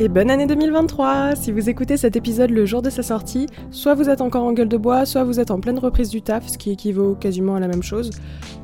et 0.00 0.08
bonne 0.08 0.30
année 0.30 0.46
2023 0.46 1.36
Si 1.36 1.52
vous 1.52 1.68
écoutez 1.68 1.98
cet 1.98 2.16
épisode 2.16 2.48
le 2.48 2.64
jour 2.64 2.80
de 2.80 2.88
sa 2.88 3.02
sortie, 3.02 3.46
soit 3.70 3.94
vous 3.94 4.08
êtes 4.08 4.22
encore 4.22 4.44
en 4.44 4.54
gueule 4.54 4.68
de 4.68 4.78
bois, 4.78 5.04
soit 5.04 5.24
vous 5.24 5.38
êtes 5.40 5.50
en 5.50 5.60
pleine 5.60 5.78
reprise 5.78 6.08
du 6.08 6.22
taf, 6.22 6.48
ce 6.48 6.56
qui 6.56 6.70
équivaut 6.70 7.14
quasiment 7.14 7.54
à 7.54 7.60
la 7.60 7.68
même 7.68 7.82
chose. 7.82 8.10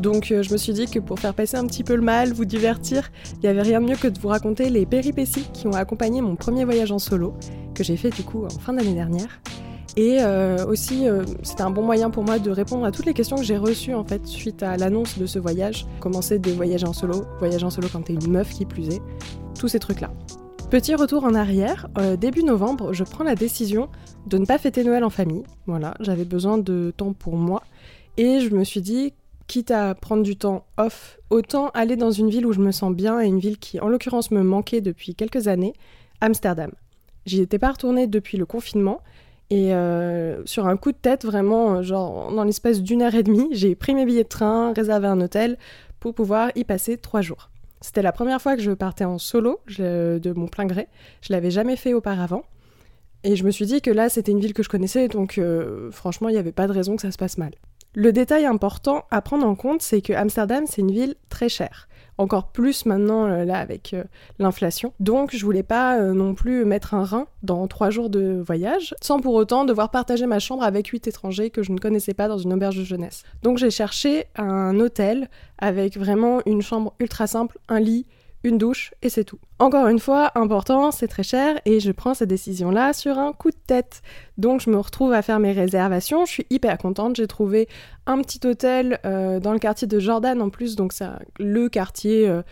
Donc 0.00 0.32
euh, 0.32 0.42
je 0.42 0.50
me 0.50 0.56
suis 0.56 0.72
dit 0.72 0.86
que 0.86 0.98
pour 0.98 1.18
faire 1.18 1.34
passer 1.34 1.58
un 1.58 1.66
petit 1.66 1.84
peu 1.84 1.94
le 1.94 2.00
mal, 2.00 2.32
vous 2.32 2.46
divertir, 2.46 3.10
il 3.34 3.40
n'y 3.40 3.48
avait 3.50 3.60
rien 3.60 3.82
de 3.82 3.86
mieux 3.86 3.96
que 3.96 4.08
de 4.08 4.18
vous 4.18 4.28
raconter 4.28 4.70
les 4.70 4.86
péripéties 4.86 5.46
qui 5.52 5.66
ont 5.66 5.72
accompagné 5.72 6.22
mon 6.22 6.36
premier 6.36 6.64
voyage 6.64 6.90
en 6.90 6.98
solo, 6.98 7.34
que 7.74 7.84
j'ai 7.84 7.98
fait 7.98 8.10
du 8.10 8.22
coup 8.22 8.46
en 8.46 8.48
fin 8.48 8.72
d'année 8.72 8.94
dernière. 8.94 9.42
Et 9.98 10.18
euh, 10.20 10.64
aussi, 10.66 11.06
euh, 11.06 11.22
c'était 11.42 11.62
un 11.62 11.70
bon 11.70 11.82
moyen 11.82 12.08
pour 12.08 12.24
moi 12.24 12.38
de 12.38 12.50
répondre 12.50 12.86
à 12.86 12.92
toutes 12.92 13.06
les 13.06 13.14
questions 13.14 13.36
que 13.36 13.44
j'ai 13.44 13.58
reçues 13.58 13.94
en 13.94 14.04
fait 14.04 14.26
suite 14.26 14.62
à 14.62 14.78
l'annonce 14.78 15.18
de 15.18 15.26
ce 15.26 15.38
voyage. 15.38 15.86
Commencer 16.00 16.38
de 16.38 16.50
voyager 16.50 16.86
en 16.86 16.94
solo, 16.94 17.24
voyager 17.38 17.64
en 17.66 17.70
solo 17.70 17.88
quand 17.92 18.02
t'es 18.02 18.14
une 18.14 18.30
meuf 18.30 18.48
qui 18.50 18.64
plus 18.64 18.88
est, 18.88 19.02
tous 19.58 19.68
ces 19.68 19.78
trucs-là. 19.78 20.10
Petit 20.70 20.96
retour 20.96 21.22
en 21.22 21.34
arrière, 21.34 21.86
euh, 21.96 22.16
début 22.16 22.42
novembre, 22.42 22.92
je 22.92 23.04
prends 23.04 23.22
la 23.22 23.36
décision 23.36 23.88
de 24.26 24.36
ne 24.36 24.44
pas 24.44 24.58
fêter 24.58 24.82
Noël 24.82 25.04
en 25.04 25.10
famille. 25.10 25.44
Voilà, 25.66 25.94
j'avais 26.00 26.24
besoin 26.24 26.58
de 26.58 26.92
temps 26.96 27.12
pour 27.12 27.36
moi. 27.36 27.62
Et 28.16 28.40
je 28.40 28.50
me 28.50 28.64
suis 28.64 28.80
dit, 28.80 29.12
quitte 29.46 29.70
à 29.70 29.94
prendre 29.94 30.24
du 30.24 30.36
temps 30.36 30.66
off, 30.76 31.18
autant 31.30 31.68
aller 31.68 31.94
dans 31.94 32.10
une 32.10 32.30
ville 32.30 32.46
où 32.46 32.52
je 32.52 32.58
me 32.58 32.72
sens 32.72 32.92
bien 32.92 33.20
et 33.20 33.26
une 33.26 33.38
ville 33.38 33.58
qui, 33.58 33.78
en 33.78 33.86
l'occurrence, 33.86 34.32
me 34.32 34.42
manquait 34.42 34.80
depuis 34.80 35.14
quelques 35.14 35.46
années, 35.46 35.72
Amsterdam. 36.20 36.72
J'y 37.26 37.42
étais 37.42 37.60
pas 37.60 37.70
retournée 37.70 38.08
depuis 38.08 38.36
le 38.36 38.44
confinement. 38.44 39.02
Et 39.50 39.72
euh, 39.72 40.44
sur 40.46 40.66
un 40.66 40.76
coup 40.76 40.90
de 40.90 40.96
tête, 40.96 41.24
vraiment, 41.24 41.80
genre 41.82 42.32
dans 42.34 42.42
l'espace 42.42 42.82
d'une 42.82 43.02
heure 43.02 43.14
et 43.14 43.22
demie, 43.22 43.46
j'ai 43.52 43.76
pris 43.76 43.94
mes 43.94 44.04
billets 44.04 44.24
de 44.24 44.28
train, 44.28 44.72
réservé 44.72 45.06
un 45.06 45.20
hôtel 45.20 45.58
pour 46.00 46.12
pouvoir 46.12 46.50
y 46.56 46.64
passer 46.64 46.96
trois 46.96 47.20
jours. 47.20 47.50
C'était 47.80 48.02
la 48.02 48.12
première 48.12 48.40
fois 48.40 48.56
que 48.56 48.62
je 48.62 48.72
partais 48.72 49.04
en 49.04 49.18
solo 49.18 49.60
de 49.78 50.32
mon 50.34 50.46
plein 50.46 50.66
gré. 50.66 50.88
Je 51.22 51.32
l'avais 51.32 51.50
jamais 51.50 51.76
fait 51.76 51.94
auparavant. 51.94 52.44
Et 53.24 53.34
je 53.34 53.44
me 53.44 53.50
suis 53.50 53.66
dit 53.66 53.80
que 53.80 53.90
là, 53.90 54.08
c'était 54.08 54.32
une 54.32 54.40
ville 54.40 54.54
que 54.54 54.62
je 54.62 54.68
connaissais, 54.68 55.08
donc 55.08 55.38
euh, 55.38 55.90
franchement, 55.90 56.28
il 56.28 56.32
n'y 56.32 56.38
avait 56.38 56.52
pas 56.52 56.68
de 56.68 56.72
raison 56.72 56.94
que 56.94 57.02
ça 57.02 57.10
se 57.10 57.18
passe 57.18 57.38
mal. 57.38 57.52
Le 57.92 58.12
détail 58.12 58.46
important 58.46 59.04
à 59.10 59.20
prendre 59.20 59.46
en 59.46 59.54
compte, 59.56 59.82
c'est 59.82 60.00
que 60.00 60.12
Amsterdam, 60.12 60.64
c'est 60.66 60.82
une 60.82 60.92
ville 60.92 61.16
très 61.28 61.48
chère 61.48 61.88
encore 62.18 62.48
plus 62.48 62.86
maintenant 62.86 63.26
euh, 63.26 63.44
là 63.44 63.58
avec 63.58 63.94
euh, 63.94 64.04
l'inflation. 64.38 64.92
Donc 65.00 65.34
je 65.34 65.44
voulais 65.44 65.62
pas 65.62 65.98
euh, 65.98 66.12
non 66.12 66.34
plus 66.34 66.64
mettre 66.64 66.94
un 66.94 67.04
rein 67.04 67.26
dans 67.42 67.66
trois 67.66 67.90
jours 67.90 68.10
de 68.10 68.42
voyage, 68.44 68.94
sans 69.00 69.20
pour 69.20 69.34
autant 69.34 69.64
devoir 69.64 69.90
partager 69.90 70.26
ma 70.26 70.38
chambre 70.38 70.62
avec 70.62 70.88
huit 70.88 71.06
étrangers 71.06 71.50
que 71.50 71.62
je 71.62 71.72
ne 71.72 71.78
connaissais 71.78 72.14
pas 72.14 72.28
dans 72.28 72.38
une 72.38 72.52
auberge 72.52 72.76
de 72.76 72.84
jeunesse. 72.84 73.22
Donc 73.42 73.58
j'ai 73.58 73.70
cherché 73.70 74.24
un 74.36 74.78
hôtel 74.80 75.28
avec 75.58 75.96
vraiment 75.96 76.40
une 76.46 76.62
chambre 76.62 76.94
ultra 77.00 77.26
simple, 77.26 77.58
un 77.68 77.80
lit, 77.80 78.06
une 78.46 78.58
douche 78.58 78.94
et 79.02 79.08
c'est 79.08 79.24
tout. 79.24 79.38
Encore 79.58 79.88
une 79.88 79.98
fois, 79.98 80.30
important, 80.34 80.90
c'est 80.90 81.08
très 81.08 81.22
cher 81.22 81.60
et 81.64 81.80
je 81.80 81.90
prends 81.92 82.14
cette 82.14 82.28
décision-là 82.28 82.92
sur 82.92 83.18
un 83.18 83.32
coup 83.32 83.50
de 83.50 83.56
tête. 83.66 84.02
Donc 84.38 84.60
je 84.60 84.70
me 84.70 84.78
retrouve 84.78 85.12
à 85.12 85.22
faire 85.22 85.40
mes 85.40 85.52
réservations, 85.52 86.24
je 86.24 86.30
suis 86.30 86.46
hyper 86.50 86.78
contente, 86.78 87.16
j'ai 87.16 87.26
trouvé 87.26 87.68
un 88.06 88.22
petit 88.22 88.46
hôtel 88.46 89.00
euh, 89.04 89.40
dans 89.40 89.52
le 89.52 89.58
quartier 89.58 89.88
de 89.88 89.98
Jordan 89.98 90.40
en 90.40 90.48
plus, 90.48 90.76
donc 90.76 90.92
c'est 90.92 91.06
le 91.38 91.68
quartier 91.68 92.28
euh, 92.28 92.42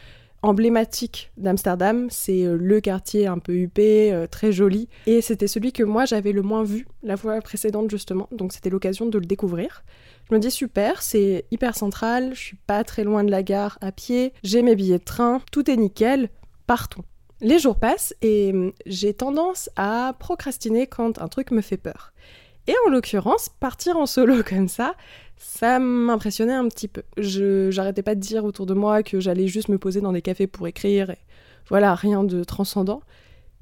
emblématique 0.45 1.33
d'Amsterdam, 1.37 2.09
c'est 2.11 2.45
euh, 2.45 2.56
le 2.56 2.81
quartier 2.81 3.27
un 3.27 3.39
peu 3.39 3.55
huppé, 3.55 4.27
très 4.31 4.53
joli, 4.53 4.89
et 5.06 5.20
c'était 5.20 5.48
celui 5.48 5.73
que 5.73 5.83
moi 5.83 6.05
j'avais 6.05 6.33
le 6.33 6.42
moins 6.42 6.62
vu 6.62 6.87
la 7.03 7.17
fois 7.17 7.41
précédente 7.41 7.91
justement, 7.91 8.28
donc 8.31 8.53
c'était 8.53 8.70
l'occasion 8.70 9.06
de 9.06 9.19
le 9.19 9.27
découvrir. 9.27 9.84
Je 10.31 10.34
me 10.34 10.41
dis 10.41 10.50
super, 10.50 11.03
c'est 11.03 11.45
hyper 11.50 11.77
central, 11.77 12.31
je 12.34 12.41
suis 12.41 12.56
pas 12.67 12.83
très 12.84 13.05
loin 13.05 13.25
de 13.25 13.31
la 13.31 13.42
gare 13.42 13.78
à 13.81 13.92
pied, 13.92 14.33
j'ai 14.42 14.62
mes 14.62 14.75
billets 14.75 14.98
de 14.98 15.05
train, 15.05 15.41
tout 15.53 15.70
est 15.70 15.77
nickel, 15.77 16.31
partons. 16.67 17.05
Les 17.41 17.59
jours 17.59 17.77
passent 17.77 18.15
et 18.22 18.53
hum, 18.55 18.72
j'ai 18.87 19.12
tendance 19.12 19.69
à 19.77 20.15
procrastiner 20.19 20.87
quand 20.87 21.20
un 21.20 21.28
truc 21.28 21.50
me 21.50 21.61
fait 21.61 21.77
peur. 21.77 22.12
Et 22.67 22.75
en 22.87 22.91
l'occurrence, 22.91 23.48
partir 23.48 23.97
en 23.97 24.07
solo 24.07 24.43
comme 24.48 24.69
ça, 24.69 24.94
ça 25.37 25.78
m'impressionnait 25.78 26.55
un 26.55 26.69
petit 26.69 26.88
peu. 26.88 27.03
Je 27.19 27.71
j'arrêtais 27.71 28.03
pas 28.03 28.15
de 28.15 28.21
dire 28.21 28.44
autour 28.44 28.66
de 28.66 28.75
moi 28.75 29.03
que 29.03 29.21
j'allais 29.21 29.49
juste 29.49 29.69
me 29.69 29.78
poser 29.78 30.00
dans 30.00 30.12
des 30.12 30.22
cafés 30.22 30.47
pour 30.47 30.66
écrire 30.66 31.11
et 31.11 31.19
voilà, 31.69 31.94
rien 31.94 32.25
de 32.25 32.44
transcendant. 32.44 33.03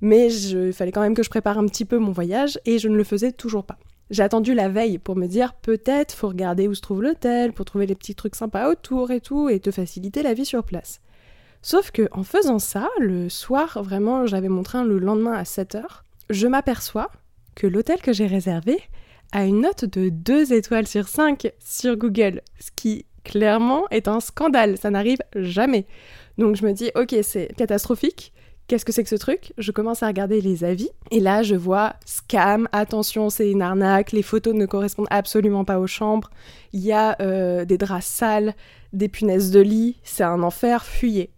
Mais 0.00 0.32
il 0.32 0.72
fallait 0.72 0.91
quand 0.91 1.00
même 1.00 1.15
que 1.15 1.22
je 1.22 1.31
prépare 1.31 1.59
un 1.59 1.66
petit 1.66 1.84
peu 1.84 1.99
mon 1.99 2.10
voyage 2.10 2.59
et 2.65 2.78
je 2.78 2.88
ne 2.88 2.97
le 2.97 3.04
faisais 3.04 3.32
toujours 3.32 3.65
pas. 3.65 3.78
J'ai 4.10 4.25
attendu 4.25 4.53
la 4.53 4.69
veille 4.69 4.99
pour 4.99 5.16
me 5.16 5.26
dire 5.26 5.55
peut-être 5.55 6.12
faut 6.12 6.28
regarder 6.28 6.69
où 6.69 6.75
se 6.75 6.81
trouve 6.81 7.03
l'hôtel 7.03 7.53
pour 7.53 7.65
trouver 7.65 7.87
les 7.87 7.94
petits 7.94 8.15
trucs 8.15 8.34
sympas 8.34 8.69
autour 8.69 9.10
et 9.10 9.21
tout 9.21 9.49
et 9.49 9.60
te 9.60 9.71
faciliter 9.71 10.22
la 10.22 10.34
vie 10.34 10.44
sur 10.44 10.65
place. 10.65 11.00
Sauf 11.62 11.93
que 11.93 12.09
en 12.10 12.25
faisant 12.25 12.59
ça, 12.59 12.88
le 12.99 13.28
soir, 13.28 13.82
vraiment, 13.82 14.26
j'avais 14.26 14.49
mon 14.49 14.65
train 14.65 14.84
le 14.84 14.99
lendemain 14.99 15.32
à 15.32 15.44
7h, 15.44 15.84
je 16.28 16.49
m'aperçois 16.49 17.10
que 17.54 17.66
l'hôtel 17.66 18.00
que 18.00 18.12
j'ai 18.12 18.26
réservé 18.26 18.80
a 19.32 19.44
une 19.44 19.62
note 19.62 19.84
de 19.84 20.08
2 20.08 20.52
étoiles 20.52 20.86
sur 20.86 21.08
5 21.08 21.52
sur 21.58 21.96
Google, 21.96 22.42
ce 22.58 22.70
qui 22.74 23.06
clairement 23.24 23.84
est 23.90 24.08
un 24.08 24.20
scandale, 24.20 24.76
ça 24.78 24.90
n'arrive 24.90 25.20
jamais. 25.34 25.86
Donc 26.38 26.56
je 26.56 26.64
me 26.64 26.72
dis 26.72 26.90
OK, 26.94 27.14
c'est 27.22 27.54
catastrophique. 27.56 28.32
Qu'est-ce 28.68 28.84
que 28.84 28.92
c'est 28.92 29.02
que 29.02 29.08
ce 29.08 29.16
truc? 29.16 29.52
Je 29.58 29.70
commence 29.72 30.02
à 30.02 30.06
regarder 30.06 30.40
les 30.40 30.64
avis 30.64 30.88
et 31.10 31.20
là 31.20 31.42
je 31.42 31.54
vois 31.54 31.94
scam, 32.06 32.68
attention 32.72 33.28
c'est 33.28 33.50
une 33.50 33.60
arnaque, 33.60 34.12
les 34.12 34.22
photos 34.22 34.54
ne 34.54 34.66
correspondent 34.66 35.08
absolument 35.10 35.64
pas 35.64 35.78
aux 35.78 35.86
chambres, 35.86 36.30
il 36.72 36.80
y 36.80 36.92
a 36.92 37.16
euh, 37.20 37.64
des 37.64 37.76
draps 37.76 38.06
sales, 38.06 38.54
des 38.92 39.08
punaises 39.08 39.50
de 39.50 39.60
lit, 39.60 39.96
c'est 40.04 40.22
un 40.22 40.42
enfer, 40.42 40.84
fuyez. 40.84 41.30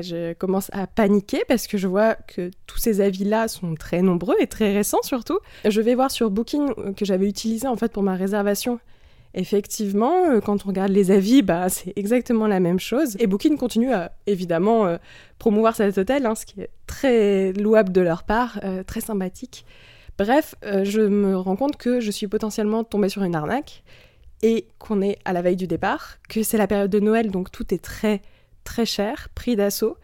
Je 0.00 0.32
commence 0.32 0.70
à 0.72 0.86
paniquer 0.86 1.42
parce 1.48 1.66
que 1.66 1.76
je 1.76 1.86
vois 1.86 2.14
que 2.14 2.50
tous 2.66 2.78
ces 2.78 3.00
avis-là 3.00 3.48
sont 3.48 3.74
très 3.74 4.00
nombreux 4.00 4.36
et 4.40 4.46
très 4.46 4.72
récents 4.72 5.02
surtout. 5.02 5.38
Je 5.68 5.80
vais 5.80 5.94
voir 5.94 6.10
sur 6.10 6.30
Booking 6.30 6.70
euh, 6.78 6.92
que 6.92 7.04
j'avais 7.04 7.28
utilisé 7.28 7.66
en 7.68 7.76
fait 7.76 7.92
pour 7.92 8.02
ma 8.02 8.14
réservation 8.14 8.80
Effectivement, 9.34 10.26
euh, 10.30 10.40
quand 10.40 10.66
on 10.66 10.68
regarde 10.68 10.92
les 10.92 11.10
avis, 11.10 11.40
bah, 11.42 11.68
c'est 11.68 11.92
exactement 11.96 12.46
la 12.46 12.60
même 12.60 12.78
chose. 12.78 13.16
Et 13.18 13.26
Booking 13.26 13.56
continue 13.56 13.92
à 13.92 14.12
évidemment 14.26 14.86
euh, 14.86 14.96
promouvoir 15.38 15.74
cet 15.74 15.98
hôtel, 15.98 16.26
hein, 16.26 16.34
ce 16.34 16.46
qui 16.46 16.60
est 16.60 16.70
très 16.86 17.52
louable 17.52 17.92
de 17.92 18.00
leur 18.00 18.22
part, 18.24 18.60
très 18.86 19.00
sympathique. 19.00 19.64
Bref, 20.18 20.54
je 20.62 21.00
me 21.00 21.36
rends 21.36 21.56
compte 21.56 21.78
que 21.78 21.98
je 21.98 22.10
suis 22.10 22.28
potentiellement 22.28 22.84
tombée 22.84 23.08
sur 23.08 23.22
une 23.24 23.34
arnaque 23.34 23.82
et 24.42 24.66
qu'on 24.78 25.00
est 25.00 25.18
à 25.24 25.32
la 25.32 25.40
veille 25.40 25.56
du 25.56 25.66
départ, 25.66 26.18
que 26.28 26.42
c'est 26.42 26.58
la 26.58 26.66
période 26.66 26.90
de 26.90 27.00
Noël, 27.00 27.30
donc 27.30 27.50
tout 27.50 27.72
est 27.72 27.82
très 27.82 28.20
très 28.64 28.86
cher, 28.86 29.28
prix 29.34 29.56
d'assaut, 29.56 29.96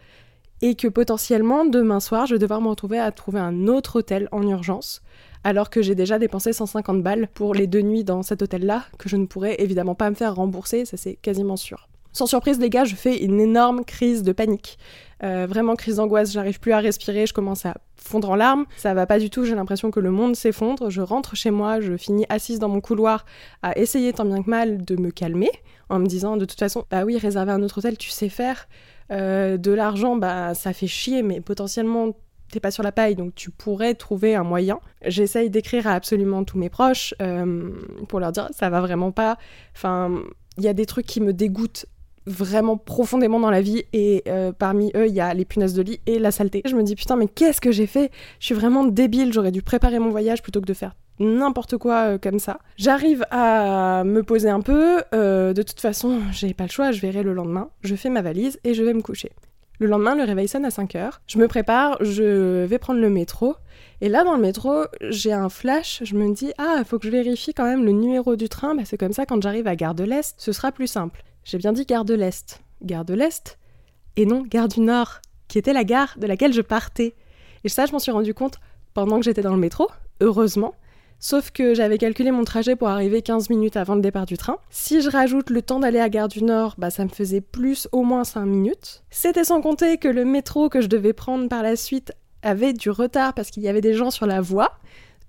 et 0.60 0.74
que 0.74 0.88
potentiellement 0.88 1.64
demain 1.64 2.00
soir, 2.00 2.26
je 2.26 2.34
vais 2.34 2.38
devoir 2.38 2.60
me 2.60 2.68
retrouver 2.68 2.98
à 2.98 3.10
trouver 3.12 3.38
un 3.38 3.68
autre 3.68 4.00
hôtel 4.00 4.28
en 4.32 4.42
urgence 4.46 5.02
alors 5.44 5.70
que 5.70 5.82
j'ai 5.82 5.94
déjà 5.94 6.18
dépensé 6.18 6.52
150 6.52 7.02
balles 7.02 7.28
pour 7.34 7.54
les 7.54 7.66
deux 7.66 7.80
nuits 7.80 8.04
dans 8.04 8.22
cet 8.22 8.42
hôtel-là, 8.42 8.84
que 8.98 9.08
je 9.08 9.16
ne 9.16 9.26
pourrais 9.26 9.56
évidemment 9.60 9.94
pas 9.94 10.10
me 10.10 10.14
faire 10.14 10.34
rembourser, 10.34 10.84
ça 10.84 10.96
c'est 10.96 11.16
quasiment 11.16 11.56
sûr. 11.56 11.88
Sans 12.18 12.26
surprise, 12.26 12.58
les 12.58 12.68
gars, 12.68 12.82
je 12.82 12.96
fais 12.96 13.16
une 13.22 13.40
énorme 13.40 13.84
crise 13.84 14.24
de 14.24 14.32
panique. 14.32 14.76
Euh, 15.22 15.46
vraiment 15.48 15.76
crise 15.76 15.96
d'angoisse, 15.98 16.32
j'arrive 16.32 16.58
plus 16.58 16.72
à 16.72 16.80
respirer, 16.80 17.28
je 17.28 17.32
commence 17.32 17.64
à 17.64 17.76
fondre 17.94 18.30
en 18.30 18.34
larmes. 18.34 18.64
Ça 18.76 18.92
va 18.92 19.06
pas 19.06 19.20
du 19.20 19.30
tout, 19.30 19.44
j'ai 19.44 19.54
l'impression 19.54 19.92
que 19.92 20.00
le 20.00 20.10
monde 20.10 20.34
s'effondre. 20.34 20.90
Je 20.90 21.00
rentre 21.00 21.36
chez 21.36 21.52
moi, 21.52 21.80
je 21.80 21.96
finis 21.96 22.26
assise 22.28 22.58
dans 22.58 22.68
mon 22.68 22.80
couloir 22.80 23.24
à 23.62 23.78
essayer 23.78 24.12
tant 24.12 24.24
bien 24.24 24.42
que 24.42 24.50
mal 24.50 24.84
de 24.84 24.96
me 24.96 25.12
calmer, 25.12 25.52
en 25.90 26.00
me 26.00 26.06
disant 26.06 26.36
de 26.36 26.44
toute 26.44 26.58
façon, 26.58 26.86
bah 26.90 27.04
oui, 27.04 27.16
réserver 27.18 27.52
un 27.52 27.62
autre 27.62 27.78
hôtel, 27.78 27.96
tu 27.96 28.10
sais 28.10 28.28
faire. 28.28 28.66
Euh, 29.12 29.56
de 29.56 29.70
l'argent, 29.70 30.16
bah 30.16 30.54
ça 30.54 30.72
fait 30.72 30.88
chier, 30.88 31.22
mais 31.22 31.40
potentiellement 31.40 32.16
t'es 32.50 32.58
pas 32.58 32.72
sur 32.72 32.82
la 32.82 32.90
paille, 32.90 33.14
donc 33.14 33.36
tu 33.36 33.52
pourrais 33.52 33.94
trouver 33.94 34.34
un 34.34 34.42
moyen. 34.42 34.80
J'essaye 35.06 35.50
d'écrire 35.50 35.86
à 35.86 35.92
absolument 35.92 36.42
tous 36.42 36.58
mes 36.58 36.68
proches 36.68 37.14
euh, 37.22 37.70
pour 38.08 38.18
leur 38.18 38.32
dire 38.32 38.48
ça 38.50 38.70
va 38.70 38.80
vraiment 38.80 39.12
pas. 39.12 39.38
Enfin, 39.76 40.20
il 40.56 40.64
y 40.64 40.68
a 40.68 40.74
des 40.74 40.86
trucs 40.86 41.06
qui 41.06 41.20
me 41.20 41.32
dégoûtent 41.32 41.86
vraiment 42.28 42.76
profondément 42.76 43.40
dans 43.40 43.50
la 43.50 43.60
vie 43.60 43.84
et 43.92 44.22
euh, 44.28 44.52
parmi 44.52 44.90
eux 44.94 45.08
il 45.08 45.14
y 45.14 45.20
a 45.20 45.32
les 45.34 45.44
punaises 45.44 45.74
de 45.74 45.82
lit 45.82 46.00
et 46.06 46.18
la 46.18 46.30
saleté. 46.30 46.62
Je 46.64 46.76
me 46.76 46.82
dis 46.82 46.94
putain 46.94 47.16
mais 47.16 47.26
qu'est-ce 47.26 47.60
que 47.60 47.72
j'ai 47.72 47.86
fait? 47.86 48.10
Je 48.38 48.46
suis 48.46 48.54
vraiment 48.54 48.84
débile, 48.84 49.32
j'aurais 49.32 49.52
dû 49.52 49.62
préparer 49.62 49.98
mon 49.98 50.10
voyage 50.10 50.42
plutôt 50.42 50.60
que 50.60 50.66
de 50.66 50.74
faire 50.74 50.94
n'importe 51.20 51.76
quoi 51.78 52.10
euh, 52.10 52.18
comme 52.18 52.38
ça. 52.38 52.58
J'arrive 52.76 53.24
à 53.32 54.04
me 54.04 54.22
poser 54.22 54.50
un 54.50 54.60
peu, 54.60 55.02
de 55.12 55.62
toute 55.62 55.80
façon 55.80 56.20
j'ai 56.30 56.54
pas 56.54 56.64
le 56.64 56.70
choix, 56.70 56.92
je 56.92 57.00
verrai 57.00 57.24
le 57.24 57.32
lendemain, 57.32 57.70
je 57.82 57.96
fais 57.96 58.08
ma 58.08 58.22
valise 58.22 58.60
et 58.62 58.72
je 58.72 58.84
vais 58.84 58.94
me 58.94 59.02
coucher. 59.02 59.32
Le 59.80 59.86
lendemain, 59.86 60.16
le 60.16 60.24
réveil 60.24 60.48
sonne 60.48 60.64
à 60.64 60.70
5 60.70 60.96
heures. 60.96 61.20
Je 61.28 61.38
me 61.38 61.46
prépare, 61.46 61.98
je 62.00 62.64
vais 62.64 62.78
prendre 62.78 63.00
le 63.00 63.10
métro. 63.10 63.54
Et 64.00 64.08
là, 64.08 64.24
dans 64.24 64.34
le 64.34 64.40
métro, 64.40 64.84
j'ai 65.02 65.32
un 65.32 65.48
flash. 65.48 66.02
Je 66.04 66.16
me 66.16 66.34
dis, 66.34 66.52
ah, 66.58 66.82
faut 66.84 66.98
que 66.98 67.06
je 67.06 67.12
vérifie 67.12 67.54
quand 67.54 67.64
même 67.64 67.84
le 67.84 67.92
numéro 67.92 68.34
du 68.34 68.48
train. 68.48 68.74
Bah, 68.74 68.82
c'est 68.84 68.98
comme 68.98 69.12
ça, 69.12 69.24
quand 69.24 69.40
j'arrive 69.40 69.68
à 69.68 69.76
Gare 69.76 69.94
de 69.94 70.02
l'Est, 70.02 70.34
ce 70.38 70.50
sera 70.50 70.72
plus 70.72 70.88
simple. 70.88 71.22
J'ai 71.48 71.56
bien 71.56 71.72
dit 71.72 71.86
Gare 71.86 72.04
de 72.04 72.12
l'Est. 72.12 72.60
Gare 72.82 73.06
de 73.06 73.14
l'Est 73.14 73.58
Et 74.16 74.26
non, 74.26 74.42
Gare 74.42 74.68
du 74.68 74.80
Nord, 74.80 75.22
qui 75.48 75.56
était 75.56 75.72
la 75.72 75.82
gare 75.82 76.14
de 76.18 76.26
laquelle 76.26 76.52
je 76.52 76.60
partais. 76.60 77.14
Et 77.64 77.70
ça, 77.70 77.86
je 77.86 77.92
m'en 77.92 77.98
suis 77.98 78.12
rendu 78.12 78.34
compte 78.34 78.58
pendant 78.92 79.18
que 79.18 79.24
j'étais 79.24 79.40
dans 79.40 79.54
le 79.54 79.58
métro, 79.58 79.88
heureusement. 80.20 80.74
Sauf 81.20 81.50
que 81.50 81.72
j'avais 81.72 81.96
calculé 81.96 82.32
mon 82.32 82.44
trajet 82.44 82.76
pour 82.76 82.88
arriver 82.88 83.22
15 83.22 83.48
minutes 83.48 83.78
avant 83.78 83.94
le 83.94 84.02
départ 84.02 84.26
du 84.26 84.36
train. 84.36 84.58
Si 84.68 85.00
je 85.00 85.08
rajoute 85.08 85.48
le 85.48 85.62
temps 85.62 85.80
d'aller 85.80 86.00
à 86.00 86.10
Gare 86.10 86.28
du 86.28 86.44
Nord, 86.44 86.74
bah 86.76 86.90
ça 86.90 87.02
me 87.04 87.08
faisait 87.08 87.40
plus 87.40 87.88
au 87.92 88.02
moins 88.02 88.24
5 88.24 88.44
minutes. 88.44 89.02
C'était 89.08 89.44
sans 89.44 89.62
compter 89.62 89.96
que 89.96 90.08
le 90.08 90.26
métro 90.26 90.68
que 90.68 90.82
je 90.82 90.88
devais 90.88 91.14
prendre 91.14 91.48
par 91.48 91.62
la 91.62 91.76
suite 91.76 92.12
avait 92.42 92.74
du 92.74 92.90
retard 92.90 93.32
parce 93.32 93.48
qu'il 93.48 93.62
y 93.62 93.68
avait 93.68 93.80
des 93.80 93.94
gens 93.94 94.10
sur 94.10 94.26
la 94.26 94.42
voie. 94.42 94.72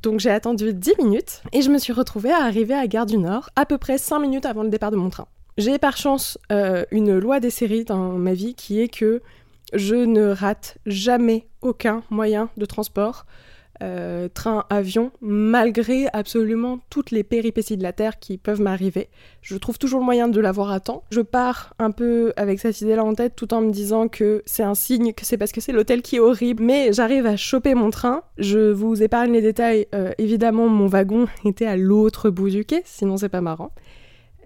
Donc 0.04 0.20
j'ai 0.20 0.32
attendu 0.32 0.74
10 0.74 0.96
minutes 1.02 1.44
et 1.54 1.62
je 1.62 1.72
me 1.72 1.78
suis 1.78 1.94
retrouvée 1.94 2.32
à 2.32 2.44
arriver 2.44 2.74
à 2.74 2.88
Gare 2.88 3.06
du 3.06 3.18
Nord 3.18 3.52
à 3.56 3.66
peu 3.66 3.78
près 3.78 3.98
5 3.98 4.20
minutes 4.20 4.46
avant 4.46 4.64
le 4.64 4.70
départ 4.70 4.92
de 4.92 4.98
mon 4.98 5.10
train. 5.10 5.30
J'ai 5.60 5.78
par 5.78 5.98
chance 5.98 6.38
euh, 6.54 6.86
une 6.90 7.20
loi 7.20 7.42
des 7.42 7.50
séries 7.50 7.84
dans 7.84 8.14
ma 8.14 8.34
vie 8.34 8.56
qui 8.56 8.80
est 8.80 8.88
que 8.88 9.22
je 9.74 9.94
ne 9.94 10.30
rate 10.30 10.78
jamais 10.86 11.48
aucun 11.62 12.02
moyen 12.10 12.50
de 12.56 12.64
transport. 12.64 13.26
Euh, 13.84 14.30
train, 14.30 14.64
avion, 14.70 15.12
malgré 15.20 16.08
absolument 16.14 16.80
toutes 16.90 17.12
les 17.12 17.24
péripéties 17.24 17.76
de 17.76 17.84
la 17.84 17.92
Terre 17.92 18.20
qui 18.20 18.38
peuvent 18.38 18.62
m'arriver. 18.62 19.10
Je 19.42 19.58
trouve 19.58 19.78
toujours 19.78 20.00
le 20.00 20.06
moyen 20.06 20.30
de 20.30 20.40
l'avoir 20.40 20.72
à 20.72 20.80
temps. 20.80 21.04
Je 21.12 21.20
pars 21.20 21.74
un 21.78 21.92
peu 21.92 22.32
avec 22.38 22.62
cette 22.62 22.80
idée-là 22.80 23.04
en 23.04 23.14
tête 23.14 23.36
tout 23.36 23.54
en 23.54 23.60
me 23.60 23.72
disant 23.72 24.08
que 24.08 24.44
c'est 24.46 24.64
un 24.64 24.76
signe, 24.76 25.12
que 25.12 25.26
c'est 25.26 25.38
parce 25.38 25.52
que 25.52 25.60
c'est 25.60 25.74
l'hôtel 25.74 26.02
qui 26.02 26.16
est 26.18 26.20
horrible, 26.22 26.64
mais 26.64 26.94
j'arrive 26.94 27.26
à 27.26 27.36
choper 27.36 27.74
mon 27.74 27.90
train. 27.90 28.24
Je 28.38 28.72
vous 28.72 29.04
épargne 29.04 29.34
les 29.34 29.42
détails. 29.42 29.88
Euh, 29.94 30.12
évidemment, 30.20 30.70
mon 30.70 30.88
wagon 30.88 31.28
était 31.44 31.66
à 31.66 31.76
l'autre 31.76 32.30
bout 32.30 32.50
du 32.50 32.64
quai, 32.64 32.82
sinon 32.86 33.18
c'est 33.18 33.28
pas 33.28 33.42
marrant. 33.42 33.72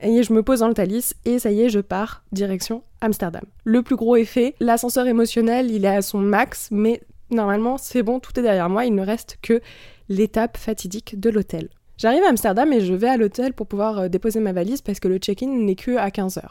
Et 0.03 0.21
je 0.21 0.33
me 0.33 0.43
pose 0.43 0.59
dans 0.59 0.67
le 0.67 0.73
Thalys 0.73 1.13
et 1.23 1.39
ça 1.39 1.51
y 1.51 1.61
est, 1.61 1.69
je 1.69 1.79
pars 1.79 2.23
direction 2.33 2.83
Amsterdam. 2.99 3.43
Le 3.63 3.81
plus 3.81 3.95
gros 3.95 4.17
effet, 4.17 4.53
l'ascenseur 4.59 5.07
émotionnel, 5.07 5.71
il 5.71 5.85
est 5.85 5.95
à 5.95 6.01
son 6.01 6.19
max, 6.19 6.67
mais 6.71 7.01
normalement, 7.31 7.77
c'est 7.77 8.03
bon, 8.03 8.19
tout 8.19 8.37
est 8.37 8.43
derrière 8.43 8.69
moi, 8.69 8.85
il 8.85 8.93
ne 8.93 9.01
reste 9.01 9.37
que 9.41 9.61
l'étape 10.09 10.57
fatidique 10.57 11.19
de 11.19 11.29
l'hôtel. 11.29 11.69
J'arrive 11.97 12.23
à 12.23 12.29
Amsterdam 12.29 12.73
et 12.73 12.81
je 12.81 12.93
vais 12.93 13.07
à 13.07 13.15
l'hôtel 13.15 13.53
pour 13.53 13.65
pouvoir 13.65 13.97
euh, 13.97 14.07
déposer 14.09 14.41
ma 14.41 14.51
valise 14.51 14.81
parce 14.81 14.99
que 14.99 15.07
le 15.07 15.19
check-in 15.19 15.47
n'est 15.47 15.75
que 15.75 15.95
à 15.95 16.09
15h. 16.09 16.41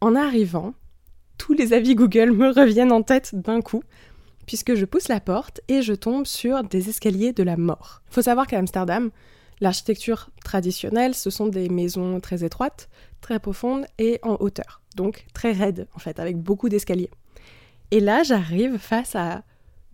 En 0.00 0.14
arrivant, 0.14 0.74
tous 1.36 1.52
les 1.52 1.72
avis 1.72 1.96
Google 1.96 2.30
me 2.30 2.50
reviennent 2.50 2.92
en 2.92 3.02
tête 3.02 3.34
d'un 3.34 3.60
coup, 3.60 3.82
puisque 4.46 4.74
je 4.74 4.84
pousse 4.84 5.08
la 5.08 5.18
porte 5.18 5.62
et 5.66 5.82
je 5.82 5.94
tombe 5.94 6.26
sur 6.26 6.62
des 6.62 6.88
escaliers 6.88 7.32
de 7.32 7.42
la 7.42 7.56
mort. 7.56 8.02
Faut 8.08 8.22
savoir 8.22 8.46
qu'à 8.46 8.58
Amsterdam, 8.58 9.10
l'architecture 9.60 10.30
traditionnelle, 10.44 11.14
ce 11.14 11.30
sont 11.30 11.46
des 11.46 11.68
maisons 11.68 12.20
très 12.20 12.44
étroites, 12.44 12.88
très 13.20 13.38
profondes 13.38 13.86
et 13.98 14.18
en 14.22 14.36
hauteur, 14.40 14.82
donc 14.96 15.26
très 15.34 15.52
raides 15.52 15.86
en 15.94 15.98
fait, 15.98 16.18
avec 16.18 16.36
beaucoup 16.36 16.68
d'escaliers. 16.68 17.10
Et 17.90 18.00
là, 18.00 18.22
j'arrive 18.22 18.78
face 18.78 19.16
à 19.16 19.42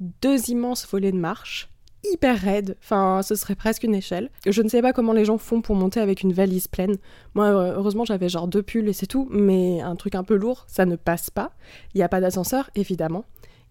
deux 0.01 0.51
immenses 0.51 0.87
volets 0.87 1.13
de 1.13 1.17
marche, 1.17 1.71
hyper 2.05 2.39
raides, 2.39 2.77
enfin 2.83 3.23
ce 3.23 3.35
serait 3.35 3.55
presque 3.55 3.83
une 3.83 3.95
échelle. 3.95 4.31
Je 4.47 4.63
ne 4.63 4.69
sais 4.69 4.83
pas 4.83 4.93
comment 4.93 5.13
les 5.13 5.25
gens 5.25 5.39
font 5.39 5.61
pour 5.61 5.75
monter 5.75 6.01
avec 6.01 6.23
une 6.23 6.33
valise 6.33 6.69
pleine. 6.69 6.97
Moi 7.35 7.49
heureusement 7.49 8.05
j'avais 8.05 8.29
genre 8.29 8.49
deux 8.49 8.63
pulls 8.63 8.89
et 8.89 8.93
c'est 8.93 9.07
tout, 9.07 9.27
mais 9.31 9.81
un 9.81 9.97
truc 9.97 10.15
un 10.15 10.25
peu 10.25 10.37
lourd, 10.37 10.65
ça 10.69 10.87
ne 10.87 10.97
passe 10.97 11.31
pas. 11.31 11.53
Il 11.95 11.99
n'y 11.99 12.05
a 12.05 12.09
pas 12.09 12.21
d'ascenseur 12.21 12.71
évidemment. 12.75 13.25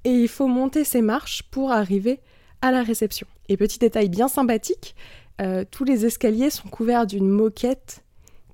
Et 0.04 0.12
il 0.12 0.28
faut 0.28 0.48
monter 0.48 0.84
ces 0.84 1.02
marches 1.02 1.44
pour 1.44 1.72
arriver 1.72 2.20
à 2.62 2.72
la 2.72 2.84
réception. 2.84 3.28
Et 3.50 3.58
petit 3.58 3.80
détail 3.80 4.10
bien 4.10 4.28
sympathique, 4.28 4.96
euh, 5.42 5.66
tous 5.70 5.84
les 5.84 6.06
escaliers 6.06 6.50
sont 6.50 6.70
couverts 6.70 7.06
d'une 7.06 7.28
moquette 7.28 8.04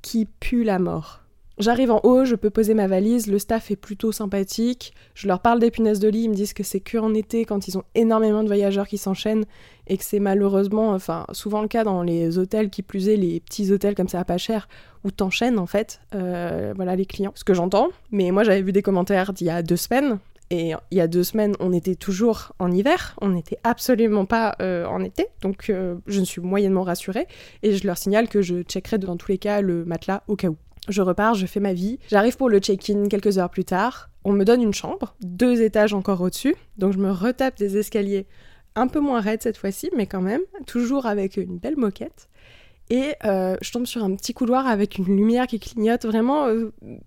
qui 0.01 0.25
pue 0.25 0.63
la 0.63 0.79
mort. 0.79 1.21
J'arrive 1.57 1.91
en 1.91 1.99
haut, 2.03 2.25
je 2.25 2.35
peux 2.35 2.49
poser 2.49 2.73
ma 2.73 2.87
valise, 2.87 3.27
le 3.27 3.37
staff 3.37 3.69
est 3.69 3.75
plutôt 3.75 4.11
sympathique, 4.11 4.95
je 5.13 5.27
leur 5.27 5.41
parle 5.41 5.59
des 5.59 5.69
punaises 5.69 5.99
de 5.99 6.07
lit, 6.07 6.23
ils 6.23 6.29
me 6.29 6.33
disent 6.33 6.53
que 6.53 6.63
c'est 6.63 6.79
que 6.79 6.97
en 6.97 7.13
été 7.13 7.45
quand 7.45 7.67
ils 7.67 7.77
ont 7.77 7.83
énormément 7.93 8.41
de 8.41 8.47
voyageurs 8.47 8.87
qui 8.87 8.97
s'enchaînent 8.97 9.45
et 9.85 9.97
que 9.97 10.03
c'est 10.03 10.19
malheureusement, 10.19 10.89
enfin 10.89 11.27
souvent 11.33 11.61
le 11.61 11.67
cas 11.67 11.83
dans 11.83 12.01
les 12.01 12.39
hôtels 12.39 12.71
qui 12.71 12.81
plus 12.81 13.09
est, 13.09 13.15
les 13.15 13.41
petits 13.41 13.71
hôtels 13.71 13.93
comme 13.93 14.07
ça 14.07 14.25
pas 14.25 14.39
cher 14.39 14.67
où 15.03 15.11
t'enchaînes 15.11 15.59
en 15.59 15.67
fait, 15.67 15.99
euh, 16.15 16.73
voilà 16.75 16.95
les 16.95 17.05
clients. 17.05 17.33
Ce 17.35 17.43
que 17.43 17.53
j'entends, 17.53 17.89
mais 18.11 18.31
moi 18.31 18.43
j'avais 18.43 18.63
vu 18.63 18.71
des 18.71 18.81
commentaires 18.81 19.31
d'il 19.31 19.45
y 19.45 19.51
a 19.51 19.61
deux 19.61 19.77
semaines 19.77 20.17
et 20.51 20.73
il 20.91 20.97
y 20.97 20.99
a 20.99 21.07
deux 21.07 21.23
semaines, 21.23 21.55
on 21.61 21.71
était 21.71 21.95
toujours 21.95 22.51
en 22.59 22.69
hiver, 22.73 23.15
on 23.21 23.29
n'était 23.29 23.57
absolument 23.63 24.25
pas 24.25 24.57
euh, 24.61 24.85
en 24.85 25.01
été, 25.01 25.27
donc 25.41 25.69
euh, 25.69 25.95
je 26.07 26.19
ne 26.19 26.25
suis 26.25 26.41
moyennement 26.41 26.83
rassurée. 26.83 27.25
Et 27.63 27.71
je 27.71 27.87
leur 27.87 27.97
signale 27.97 28.27
que 28.27 28.41
je 28.41 28.61
checkerai 28.61 28.97
dans 28.97 29.15
tous 29.15 29.31
les 29.31 29.37
cas 29.37 29.61
le 29.61 29.85
matelas 29.85 30.23
au 30.27 30.35
cas 30.35 30.49
où. 30.49 30.57
Je 30.89 31.01
repars, 31.01 31.35
je 31.35 31.45
fais 31.45 31.61
ma 31.61 31.71
vie. 31.71 31.99
J'arrive 32.09 32.35
pour 32.35 32.49
le 32.49 32.59
check-in 32.59 33.07
quelques 33.07 33.37
heures 33.37 33.49
plus 33.49 33.63
tard. 33.63 34.09
On 34.25 34.33
me 34.33 34.43
donne 34.43 34.61
une 34.61 34.73
chambre, 34.73 35.15
deux 35.21 35.61
étages 35.61 35.93
encore 35.93 36.19
au-dessus. 36.19 36.55
Donc 36.77 36.91
je 36.91 36.97
me 36.97 37.11
retape 37.11 37.57
des 37.57 37.77
escaliers 37.77 38.27
un 38.75 38.87
peu 38.87 38.99
moins 38.99 39.21
raides 39.21 39.41
cette 39.41 39.57
fois-ci, 39.57 39.89
mais 39.95 40.05
quand 40.05 40.21
même, 40.21 40.41
toujours 40.67 41.05
avec 41.05 41.37
une 41.37 41.59
belle 41.59 41.77
moquette. 41.77 42.27
Et 42.89 43.13
euh, 43.23 43.55
je 43.61 43.71
tombe 43.71 43.85
sur 43.85 44.03
un 44.03 44.13
petit 44.17 44.33
couloir 44.33 44.67
avec 44.67 44.97
une 44.97 45.05
lumière 45.05 45.47
qui 45.47 45.61
clignote, 45.61 46.05
vraiment 46.05 46.47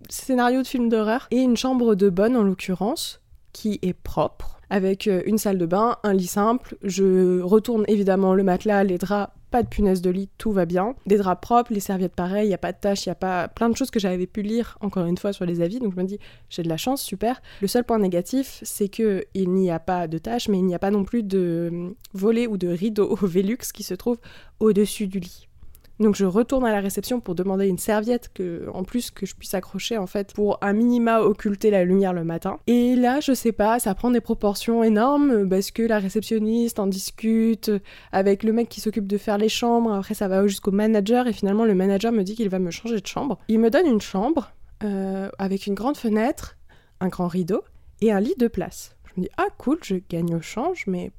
scénario 0.09 0.63
de 0.63 0.67
film 0.67 0.89
d'horreur. 0.89 1.27
Et 1.29 1.41
une 1.41 1.57
chambre 1.57 1.93
de 1.93 2.09
bonne 2.09 2.35
en 2.35 2.41
l'occurrence, 2.41 3.21
qui 3.55 3.79
est 3.81 3.93
propre, 3.93 4.59
avec 4.69 5.07
euh, 5.07 5.21
une 5.25 5.37
salle 5.37 5.57
de 5.57 5.65
bain, 5.65 5.95
un 6.03 6.13
lit 6.13 6.27
simple. 6.27 6.75
Je 6.83 7.39
retourne 7.39 7.85
évidemment 7.87 8.33
le 8.33 8.43
matelas, 8.43 8.83
les 8.83 8.97
draps 8.97 9.31
pas 9.49 9.63
de 9.63 9.69
punaise 9.69 10.01
de 10.01 10.09
lit, 10.09 10.27
tout 10.37 10.51
va 10.51 10.65
bien. 10.65 10.95
Des 11.05 11.15
draps 11.15 11.39
propres, 11.39 11.71
les 11.71 11.79
serviettes 11.79 12.15
pareilles, 12.15 12.47
il 12.47 12.49
n'y 12.49 12.53
a 12.53 12.57
pas 12.57 12.73
de 12.73 12.77
taches, 12.77 13.05
il 13.05 13.09
y 13.09 13.11
a 13.13 13.15
pas 13.15 13.47
plein 13.47 13.69
de 13.69 13.77
choses 13.77 13.89
que 13.89 14.01
j'avais 14.01 14.27
pu 14.27 14.41
lire 14.41 14.77
encore 14.81 15.05
une 15.05 15.17
fois 15.17 15.31
sur 15.31 15.45
les 15.45 15.61
avis, 15.61 15.79
donc 15.79 15.93
je 15.95 16.01
me 16.01 16.03
dis 16.03 16.19
j'ai 16.49 16.63
de 16.63 16.67
la 16.67 16.75
chance, 16.75 17.01
super. 17.01 17.41
Le 17.61 17.69
seul 17.69 17.85
point 17.85 17.97
négatif, 17.97 18.59
c'est 18.63 18.89
que 18.89 19.23
il 19.33 19.53
n'y 19.53 19.71
a 19.71 19.79
pas 19.79 20.09
de 20.09 20.17
taches, 20.17 20.49
mais 20.49 20.57
il 20.57 20.65
n'y 20.65 20.75
a 20.75 20.79
pas 20.79 20.91
non 20.91 21.05
plus 21.05 21.23
de 21.23 21.95
volets 22.13 22.47
ou 22.47 22.57
de 22.57 22.67
rideaux 22.67 23.07
au 23.21 23.25
Velux 23.25 23.71
qui 23.73 23.83
se 23.83 23.93
trouve 23.93 24.17
au-dessus 24.59 25.07
du 25.07 25.19
lit. 25.19 25.47
Donc 25.99 26.15
je 26.15 26.25
retourne 26.25 26.65
à 26.65 26.71
la 26.71 26.81
réception 26.81 27.21
pour 27.21 27.35
demander 27.35 27.67
une 27.67 27.77
serviette 27.77 28.29
que, 28.33 28.67
en 28.73 28.83
plus 28.83 29.11
que 29.11 29.25
je 29.25 29.35
puisse 29.35 29.53
accrocher 29.53 29.97
en 29.97 30.07
fait 30.07 30.33
pour 30.33 30.57
un 30.61 30.73
minima 30.73 31.21
occulter 31.21 31.71
la 31.71 31.85
lumière 31.85 32.13
le 32.13 32.23
matin. 32.23 32.59
Et 32.67 32.95
là, 32.95 33.19
je 33.21 33.33
sais 33.33 33.51
pas, 33.51 33.79
ça 33.79 33.95
prend 33.95 34.11
des 34.11 34.21
proportions 34.21 34.83
énormes 34.83 35.47
parce 35.47 35.71
que 35.71 35.83
la 35.83 35.99
réceptionniste 35.99 36.79
en 36.79 36.87
discute 36.87 37.71
avec 38.11 38.43
le 38.43 38.51
mec 38.51 38.69
qui 38.69 38.81
s'occupe 38.81 39.07
de 39.07 39.17
faire 39.17 39.37
les 39.37 39.49
chambres. 39.49 39.93
Après, 39.93 40.13
ça 40.13 40.27
va 40.27 40.45
jusqu'au 40.47 40.71
manager 40.71 41.27
et 41.27 41.33
finalement 41.33 41.65
le 41.65 41.75
manager 41.75 42.11
me 42.11 42.23
dit 42.23 42.35
qu'il 42.35 42.49
va 42.49 42.59
me 42.59 42.71
changer 42.71 42.99
de 42.99 43.07
chambre. 43.07 43.39
Il 43.47 43.59
me 43.59 43.69
donne 43.69 43.87
une 43.87 44.01
chambre 44.01 44.51
euh, 44.83 45.29
avec 45.37 45.67
une 45.67 45.75
grande 45.75 45.97
fenêtre, 45.97 46.57
un 46.99 47.07
grand 47.07 47.27
rideau 47.27 47.63
et 48.01 48.11
un 48.11 48.19
lit 48.19 48.35
de 48.37 48.47
place. 48.47 48.97
Je 49.05 49.21
me 49.21 49.25
dis 49.25 49.31
ah 49.37 49.47
cool, 49.57 49.77
je 49.81 49.95
gagne 50.09 50.35
au 50.35 50.41
change, 50.41 50.85
mais 50.87 51.11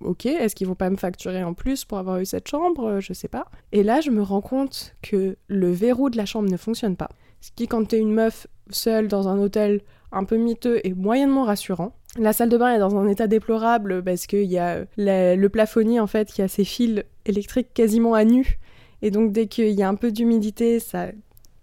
ok, 0.00 0.26
est-ce 0.26 0.54
qu'ils 0.54 0.66
vont 0.66 0.74
pas 0.74 0.90
me 0.90 0.96
facturer 0.96 1.42
en 1.42 1.54
plus 1.54 1.84
pour 1.84 1.98
avoir 1.98 2.18
eu 2.18 2.26
cette 2.26 2.48
chambre? 2.48 2.84
Euh, 2.84 3.00
Je 3.00 3.12
sais 3.12 3.28
pas. 3.28 3.46
Et 3.72 3.82
là, 3.82 4.00
je 4.00 4.10
me 4.10 4.22
rends 4.22 4.40
compte 4.40 4.94
que 5.02 5.36
le 5.46 5.70
verrou 5.70 6.10
de 6.10 6.16
la 6.16 6.26
chambre 6.26 6.50
ne 6.50 6.56
fonctionne 6.56 6.96
pas. 6.96 7.08
Ce 7.40 7.50
qui, 7.54 7.68
quand 7.68 7.86
t'es 7.86 7.98
une 7.98 8.12
meuf 8.12 8.46
seule 8.70 9.08
dans 9.08 9.28
un 9.28 9.38
hôtel 9.38 9.80
un 10.12 10.24
peu 10.24 10.36
miteux, 10.36 10.80
est 10.84 10.94
moyennement 10.94 11.44
rassurant. 11.44 11.92
La 12.18 12.32
salle 12.32 12.48
de 12.48 12.56
bain 12.56 12.74
est 12.74 12.78
dans 12.78 12.96
un 12.96 13.06
état 13.06 13.26
déplorable 13.26 14.02
parce 14.02 14.26
qu'il 14.26 14.44
y 14.44 14.58
a 14.58 14.84
le 14.96 15.46
plafonnier 15.48 16.00
en 16.00 16.06
fait 16.06 16.32
qui 16.32 16.42
a 16.42 16.48
ses 16.48 16.64
fils 16.64 17.04
électriques 17.26 17.68
quasiment 17.74 18.14
à 18.14 18.24
nu. 18.24 18.58
Et 19.02 19.10
donc 19.10 19.32
dès 19.32 19.46
qu'il 19.46 19.70
y 19.70 19.82
a 19.82 19.88
un 19.88 19.94
peu 19.94 20.10
d'humidité, 20.10 20.80
ça 20.80 21.08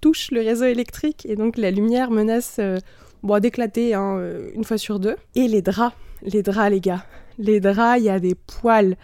touche 0.02 0.32
le 0.32 0.42
réseau 0.42 0.66
électrique 0.66 1.26
et 1.26 1.36
donc 1.36 1.58
la 1.58 1.72
lumière 1.72 2.12
menace 2.12 2.58
euh, 2.60 2.78
d'éclater 3.24 3.94
hein, 3.94 4.18
euh, 4.18 4.50
une 4.54 4.64
fois 4.64 4.78
sur 4.78 5.00
deux. 5.00 5.16
Et 5.36 5.48
les 5.48 5.62
draps, 5.62 5.96
les 6.22 6.44
draps 6.44 6.72
les 6.72 6.82
gars, 6.82 7.06
les 7.38 7.60
draps, 7.60 8.00
il 8.00 8.06
y 8.06 8.10
a 8.10 8.20
des 8.20 8.36
poils, 8.36 8.96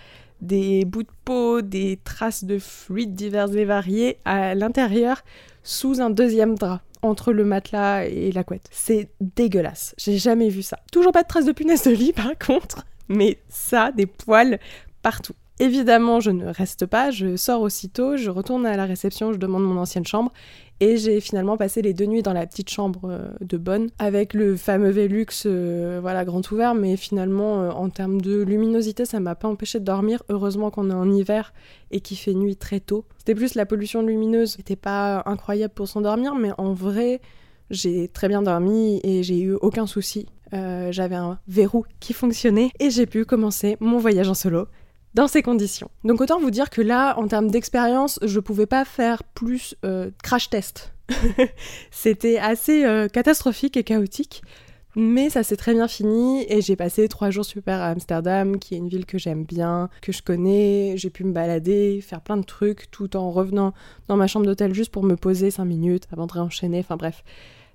des 0.41 0.85
bouts 0.85 1.03
de 1.03 1.11
peau, 1.25 1.61
des 1.61 1.99
traces 2.03 2.43
de 2.43 2.59
fluides 2.59 3.13
divers 3.13 3.55
et 3.55 3.65
variés 3.65 4.17
à 4.25 4.55
l'intérieur 4.55 5.21
sous 5.63 6.01
un 6.01 6.09
deuxième 6.09 6.55
drap 6.55 6.81
entre 7.01 7.33
le 7.33 7.43
matelas 7.43 8.05
et 8.05 8.31
la 8.31 8.43
couette. 8.43 8.67
C'est 8.71 9.09
dégueulasse. 9.19 9.95
J'ai 9.97 10.17
jamais 10.17 10.49
vu 10.49 10.61
ça. 10.61 10.79
Toujours 10.91 11.11
pas 11.11 11.23
de 11.23 11.27
traces 11.27 11.45
de 11.45 11.51
punaise 11.51 11.83
de 11.83 11.91
lit 11.91 12.13
par 12.15 12.31
contre, 12.37 12.85
mais 13.07 13.39
ça, 13.49 13.91
des 13.91 14.05
poils 14.05 14.59
partout. 15.01 15.33
Évidemment, 15.59 16.19
je 16.19 16.31
ne 16.31 16.47
reste 16.47 16.87
pas, 16.87 17.11
je 17.11 17.35
sors 17.35 17.61
aussitôt, 17.61 18.17
je 18.17 18.31
retourne 18.31 18.65
à 18.65 18.75
la 18.75 18.85
réception, 18.85 19.31
je 19.31 19.37
demande 19.37 19.63
mon 19.63 19.77
ancienne 19.77 20.07
chambre 20.07 20.31
et 20.81 20.97
j'ai 20.97 21.21
finalement 21.21 21.57
passé 21.57 21.83
les 21.83 21.93
deux 21.93 22.07
nuits 22.07 22.23
dans 22.23 22.33
la 22.33 22.47
petite 22.47 22.69
chambre 22.69 23.01
euh, 23.05 23.29
de 23.39 23.57
Bonne 23.57 23.89
avec 23.99 24.33
le 24.33 24.57
fameux 24.57 24.89
Velux, 24.89 25.27
euh, 25.45 25.99
voilà, 26.01 26.25
grand 26.25 26.51
ouvert, 26.51 26.73
mais 26.73 26.97
finalement, 26.97 27.61
euh, 27.61 27.69
en 27.69 27.89
termes 27.89 28.19
de 28.19 28.41
luminosité, 28.41 29.05
ça 29.05 29.19
m'a 29.19 29.35
pas 29.35 29.47
empêché 29.47 29.79
de 29.79 29.85
dormir. 29.85 30.23
Heureusement 30.27 30.71
qu'on 30.71 30.89
est 30.89 30.93
en 30.93 31.09
hiver 31.09 31.53
et 31.91 32.01
qu'il 32.01 32.17
fait 32.17 32.33
nuit 32.33 32.55
très 32.55 32.79
tôt. 32.79 33.05
C'était 33.19 33.35
plus 33.35 33.53
la 33.53 33.67
pollution 33.67 34.01
lumineuse, 34.01 34.55
c'était 34.57 34.75
pas 34.75 35.21
incroyable 35.27 35.73
pour 35.75 35.87
s'endormir, 35.87 36.33
mais 36.33 36.49
en 36.57 36.73
vrai, 36.73 37.21
j'ai 37.69 38.07
très 38.07 38.27
bien 38.27 38.41
dormi 38.41 38.99
et 39.03 39.21
j'ai 39.21 39.39
eu 39.39 39.53
aucun 39.53 39.85
souci. 39.85 40.25
J'avais 40.53 41.15
un 41.15 41.39
verrou 41.47 41.85
qui 42.01 42.11
fonctionnait 42.11 42.71
et 42.81 42.89
j'ai 42.89 43.05
pu 43.05 43.23
commencer 43.23 43.77
mon 43.79 43.99
voyage 43.99 44.27
en 44.27 44.33
solo 44.33 44.67
dans 45.13 45.27
ces 45.27 45.41
conditions. 45.41 45.89
Donc 46.03 46.21
autant 46.21 46.39
vous 46.39 46.51
dire 46.51 46.69
que 46.69 46.81
là, 46.81 47.17
en 47.17 47.27
termes 47.27 47.49
d'expérience, 47.49 48.19
je 48.21 48.39
pouvais 48.39 48.65
pas 48.65 48.85
faire 48.85 49.23
plus 49.23 49.75
euh, 49.85 50.11
crash 50.23 50.49
test. 50.49 50.93
C'était 51.91 52.37
assez 52.37 52.85
euh, 52.85 53.07
catastrophique 53.07 53.75
et 53.75 53.83
chaotique, 53.83 54.41
mais 54.95 55.29
ça 55.29 55.43
s'est 55.43 55.57
très 55.57 55.73
bien 55.73 55.87
fini 55.87 56.45
et 56.49 56.61
j'ai 56.61 56.75
passé 56.75 57.07
trois 57.07 57.29
jours 57.29 57.45
super 57.45 57.81
à 57.81 57.87
Amsterdam, 57.87 58.59
qui 58.59 58.75
est 58.75 58.77
une 58.77 58.89
ville 58.89 59.05
que 59.05 59.17
j'aime 59.17 59.43
bien, 59.43 59.89
que 60.01 60.11
je 60.11 60.21
connais. 60.21 60.93
J'ai 60.97 61.09
pu 61.09 61.23
me 61.23 61.31
balader, 61.31 62.01
faire 62.01 62.21
plein 62.21 62.37
de 62.37 62.45
trucs, 62.45 62.89
tout 62.91 63.15
en 63.15 63.31
revenant 63.31 63.73
dans 64.07 64.17
ma 64.17 64.27
chambre 64.27 64.45
d'hôtel 64.45 64.73
juste 64.73 64.91
pour 64.91 65.03
me 65.03 65.15
poser 65.15 65.51
cinq 65.51 65.65
minutes 65.65 66.07
avant 66.11 66.27
de 66.27 66.33
réenchaîner. 66.33 66.79
Enfin 66.79 66.97
bref, 66.97 67.23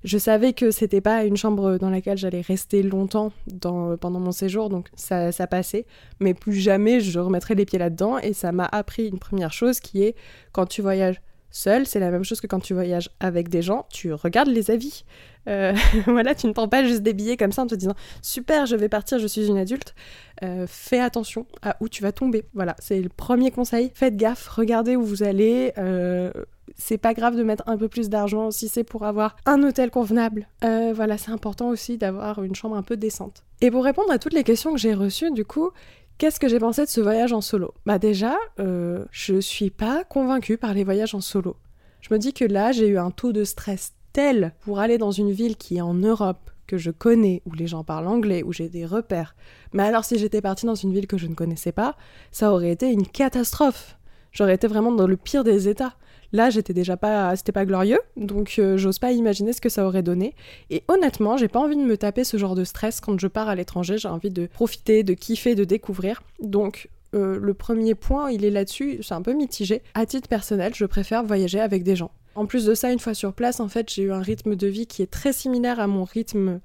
Je 0.06 0.18
savais 0.18 0.52
que 0.52 0.70
c'était 0.70 1.00
pas 1.00 1.24
une 1.24 1.36
chambre 1.36 1.78
dans 1.78 1.90
laquelle 1.90 2.16
j'allais 2.16 2.40
rester 2.40 2.84
longtemps 2.84 3.32
pendant 3.60 4.20
mon 4.20 4.30
séjour, 4.30 4.68
donc 4.68 4.86
ça, 4.94 5.32
ça 5.32 5.48
passait. 5.48 5.84
Mais 6.20 6.32
plus 6.32 6.54
jamais 6.54 7.00
je 7.00 7.18
remettrai 7.18 7.56
les 7.56 7.64
pieds 7.64 7.80
là-dedans. 7.80 8.18
Et 8.18 8.32
ça 8.32 8.52
m'a 8.52 8.66
appris 8.66 9.08
une 9.08 9.18
première 9.18 9.52
chose 9.52 9.80
qui 9.80 10.04
est 10.04 10.14
quand 10.52 10.66
tu 10.66 10.80
voyages 10.80 11.20
seul, 11.50 11.86
c'est 11.86 12.00
la 12.00 12.10
même 12.10 12.24
chose 12.24 12.40
que 12.40 12.46
quand 12.46 12.60
tu 12.60 12.74
voyages 12.74 13.10
avec 13.20 13.48
des 13.48 13.62
gens, 13.62 13.86
tu 13.90 14.12
regardes 14.12 14.48
les 14.48 14.70
avis. 14.70 15.04
Euh, 15.48 15.74
voilà, 16.06 16.34
tu 16.34 16.46
ne 16.46 16.52
prends 16.52 16.68
pas 16.68 16.84
juste 16.84 17.02
des 17.02 17.12
billets 17.12 17.36
comme 17.36 17.52
ça 17.52 17.62
en 17.62 17.66
te 17.66 17.74
disant 17.74 17.94
super, 18.22 18.66
je 18.66 18.76
vais 18.76 18.88
partir, 18.88 19.18
je 19.18 19.26
suis 19.26 19.46
une 19.46 19.58
adulte. 19.58 19.94
Euh, 20.42 20.66
fais 20.68 21.00
attention 21.00 21.46
à 21.62 21.76
où 21.80 21.88
tu 21.88 22.02
vas 22.02 22.12
tomber. 22.12 22.44
Voilà, 22.54 22.76
c'est 22.78 23.00
le 23.00 23.08
premier 23.08 23.50
conseil. 23.50 23.90
Faites 23.94 24.16
gaffe, 24.16 24.48
regardez 24.48 24.96
où 24.96 25.02
vous 25.02 25.22
allez. 25.22 25.72
Euh, 25.78 26.30
c'est 26.76 26.98
pas 26.98 27.14
grave 27.14 27.36
de 27.36 27.42
mettre 27.42 27.62
un 27.66 27.78
peu 27.78 27.88
plus 27.88 28.08
d'argent 28.08 28.50
si 28.50 28.68
c'est 28.68 28.84
pour 28.84 29.04
avoir 29.04 29.36
un 29.46 29.62
hôtel 29.62 29.90
convenable. 29.90 30.48
voilà, 30.62 31.16
c'est 31.16 31.30
important 31.30 31.68
aussi 31.68 31.96
d'avoir 31.96 32.42
une 32.42 32.54
chambre 32.54 32.76
un 32.76 32.82
peu 32.82 32.96
décente. 32.96 33.44
Et 33.60 33.70
pour 33.70 33.84
répondre 33.84 34.10
à 34.10 34.18
toutes 34.18 34.34
les 34.34 34.44
questions 34.44 34.72
que 34.72 34.78
j'ai 34.78 34.92
reçues, 34.92 35.30
du 35.30 35.44
coup, 35.44 35.70
Qu'est-ce 36.18 36.40
que 36.40 36.48
j'ai 36.48 36.58
pensé 36.58 36.82
de 36.82 36.88
ce 36.88 37.02
voyage 37.02 37.34
en 37.34 37.42
solo? 37.42 37.74
Bah 37.84 37.98
déjà, 37.98 38.36
euh, 38.58 39.04
je 39.10 39.38
suis 39.38 39.68
pas 39.68 40.02
convaincue 40.02 40.56
par 40.56 40.72
les 40.72 40.82
voyages 40.82 41.14
en 41.14 41.20
solo. 41.20 41.56
Je 42.00 42.14
me 42.14 42.18
dis 42.18 42.32
que 42.32 42.46
là, 42.46 42.72
j'ai 42.72 42.88
eu 42.88 42.96
un 42.96 43.10
taux 43.10 43.32
de 43.32 43.44
stress 43.44 43.92
tel 44.14 44.54
pour 44.60 44.78
aller 44.78 44.96
dans 44.96 45.10
une 45.10 45.30
ville 45.30 45.56
qui 45.58 45.76
est 45.76 45.82
en 45.82 45.92
Europe, 45.92 46.50
que 46.66 46.78
je 46.78 46.90
connais, 46.90 47.42
où 47.44 47.52
les 47.52 47.66
gens 47.66 47.84
parlent 47.84 48.08
anglais, 48.08 48.42
où 48.42 48.54
j'ai 48.54 48.70
des 48.70 48.86
repères. 48.86 49.36
Mais 49.74 49.82
alors 49.82 50.06
si 50.06 50.18
j'étais 50.18 50.40
partie 50.40 50.64
dans 50.64 50.74
une 50.74 50.94
ville 50.94 51.06
que 51.06 51.18
je 51.18 51.26
ne 51.26 51.34
connaissais 51.34 51.72
pas, 51.72 51.96
ça 52.30 52.50
aurait 52.50 52.72
été 52.72 52.90
une 52.90 53.06
catastrophe. 53.06 53.98
J'aurais 54.32 54.54
été 54.54 54.68
vraiment 54.68 54.92
dans 54.92 55.06
le 55.06 55.18
pire 55.18 55.44
des 55.44 55.68
états. 55.68 55.96
Là, 56.32 56.50
j'étais 56.50 56.72
déjà 56.72 56.96
pas, 56.96 57.34
c'était 57.36 57.52
pas 57.52 57.64
glorieux, 57.64 58.00
donc 58.16 58.56
euh, 58.58 58.76
j'ose 58.76 58.98
pas 58.98 59.12
imaginer 59.12 59.52
ce 59.52 59.60
que 59.60 59.68
ça 59.68 59.86
aurait 59.86 60.02
donné. 60.02 60.34
Et 60.70 60.84
honnêtement, 60.88 61.36
j'ai 61.36 61.48
pas 61.48 61.60
envie 61.60 61.76
de 61.76 61.82
me 61.82 61.96
taper 61.96 62.24
ce 62.24 62.36
genre 62.36 62.54
de 62.54 62.64
stress 62.64 63.00
quand 63.00 63.18
je 63.18 63.26
pars 63.26 63.48
à 63.48 63.54
l'étranger. 63.54 63.98
J'ai 63.98 64.08
envie 64.08 64.30
de 64.30 64.46
profiter, 64.46 65.02
de 65.02 65.14
kiffer, 65.14 65.54
de 65.54 65.64
découvrir. 65.64 66.22
Donc 66.40 66.88
euh, 67.14 67.38
le 67.40 67.54
premier 67.54 67.94
point, 67.94 68.30
il 68.30 68.44
est 68.44 68.50
là-dessus, 68.50 68.98
c'est 69.02 69.14
un 69.14 69.22
peu 69.22 69.32
mitigé. 69.32 69.82
À 69.94 70.06
titre 70.06 70.28
personnel, 70.28 70.74
je 70.74 70.84
préfère 70.84 71.24
voyager 71.24 71.60
avec 71.60 71.82
des 71.82 71.96
gens. 71.96 72.10
En 72.34 72.44
plus 72.44 72.66
de 72.66 72.74
ça, 72.74 72.92
une 72.92 72.98
fois 72.98 73.14
sur 73.14 73.32
place, 73.32 73.60
en 73.60 73.68
fait, 73.68 73.90
j'ai 73.90 74.02
eu 74.02 74.12
un 74.12 74.20
rythme 74.20 74.56
de 74.56 74.66
vie 74.66 74.86
qui 74.86 75.02
est 75.02 75.10
très 75.10 75.32
similaire 75.32 75.80
à 75.80 75.86
mon 75.86 76.04
rythme 76.04 76.60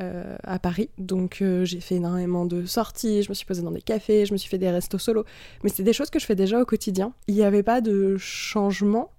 euh, 0.00 0.36
à 0.42 0.58
Paris. 0.58 0.88
Donc 0.98 1.42
euh, 1.42 1.64
j'ai 1.64 1.80
fait 1.80 1.96
énormément 1.96 2.46
de 2.46 2.64
sorties, 2.64 3.22
je 3.22 3.28
me 3.28 3.34
suis 3.34 3.44
posée 3.44 3.62
dans 3.62 3.70
des 3.70 3.82
cafés, 3.82 4.24
je 4.24 4.32
me 4.32 4.38
suis 4.38 4.48
fait 4.48 4.58
des 4.58 4.70
restos 4.70 4.98
solo. 4.98 5.24
Mais 5.62 5.70
c'est 5.70 5.82
des 5.82 5.92
choses 5.92 6.08
que 6.08 6.18
je 6.18 6.24
fais 6.24 6.34
déjà 6.34 6.60
au 6.60 6.64
quotidien. 6.64 7.12
Il 7.28 7.34
n'y 7.34 7.42
avait 7.42 7.62
pas 7.62 7.80
de 7.80 8.16
changement. 8.16 9.10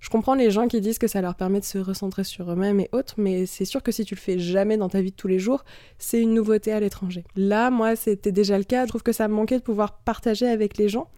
Je 0.00 0.08
comprends 0.08 0.34
les 0.34 0.50
gens 0.50 0.68
qui 0.68 0.80
disent 0.80 0.98
que 0.98 1.06
ça 1.06 1.20
leur 1.20 1.34
permet 1.34 1.60
de 1.60 1.64
se 1.64 1.78
recentrer 1.78 2.24
sur 2.24 2.50
eux-mêmes 2.50 2.80
et 2.80 2.88
autres, 2.92 3.14
mais 3.18 3.46
c'est 3.46 3.64
sûr 3.64 3.82
que 3.82 3.92
si 3.92 4.04
tu 4.04 4.14
le 4.16 4.20
fais 4.20 4.38
jamais 4.38 4.76
dans 4.76 4.88
ta 4.88 5.00
vie 5.00 5.12
de 5.12 5.16
tous 5.16 5.28
les 5.28 5.38
jours, 5.38 5.64
c'est 5.98 6.20
une 6.20 6.34
nouveauté 6.34 6.72
à 6.72 6.80
l'étranger. 6.80 7.24
Là, 7.36 7.70
moi, 7.70 7.94
c'était 7.94 8.32
déjà 8.32 8.58
le 8.58 8.64
cas. 8.64 8.84
Je 8.84 8.88
trouve 8.88 9.04
que 9.04 9.12
ça 9.12 9.28
me 9.28 9.34
manquait 9.34 9.58
de 9.58 9.62
pouvoir 9.62 9.98
partager 9.98 10.48
avec 10.48 10.76
les 10.76 10.88
gens. 10.88 11.08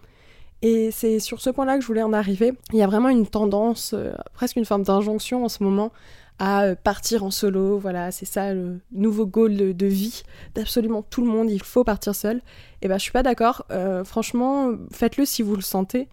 Et 0.61 0.91
c'est 0.91 1.19
sur 1.19 1.41
ce 1.41 1.51
point-là 1.51 1.77
que 1.77 1.83
je 1.83 1.87
voulais 1.87 2.03
en 2.03 2.13
arriver. 2.13 2.53
Il 2.73 2.79
y 2.79 2.83
a 2.83 2.87
vraiment 2.87 3.11
une 3.11 3.27
tendance, 3.27 3.93
euh, 3.95 4.13
presque 4.33 4.57
une 4.57 4.65
forme 4.65 4.83
d'injonction 4.83 5.45
en 5.45 5.49
ce 5.49 5.63
moment, 5.63 5.93
à 6.39 6.65
euh, 6.65 6.75
partir 6.75 7.25
en 7.25 7.31
solo. 7.31 7.79
Voilà, 7.79 8.11
c'est 8.11 8.27
ça 8.27 8.53
le 8.53 8.81
nouveau 8.93 9.27
goal 9.27 9.57
de, 9.57 9.87
vie 9.87 10.23
d'absolument 10.55 11.03
tout 11.03 11.25
le 11.25 11.31
monde. 11.31 11.51
Il 11.51 11.63
faut 11.63 11.85
partir 11.85 12.15
seul. 12.15 12.41
Et 12.83 12.89
ben, 12.89 12.99
je 12.99 13.03
suis 13.03 13.13
pas 13.13 13.23
d'accord. 13.23 13.67
Euh, 13.71 14.05
franchement, 14.05 14.73
faites-le 14.93 15.25
si 15.25 15.43
vous 15.43 15.57
le 15.57 15.63
sentez. 15.63 16.09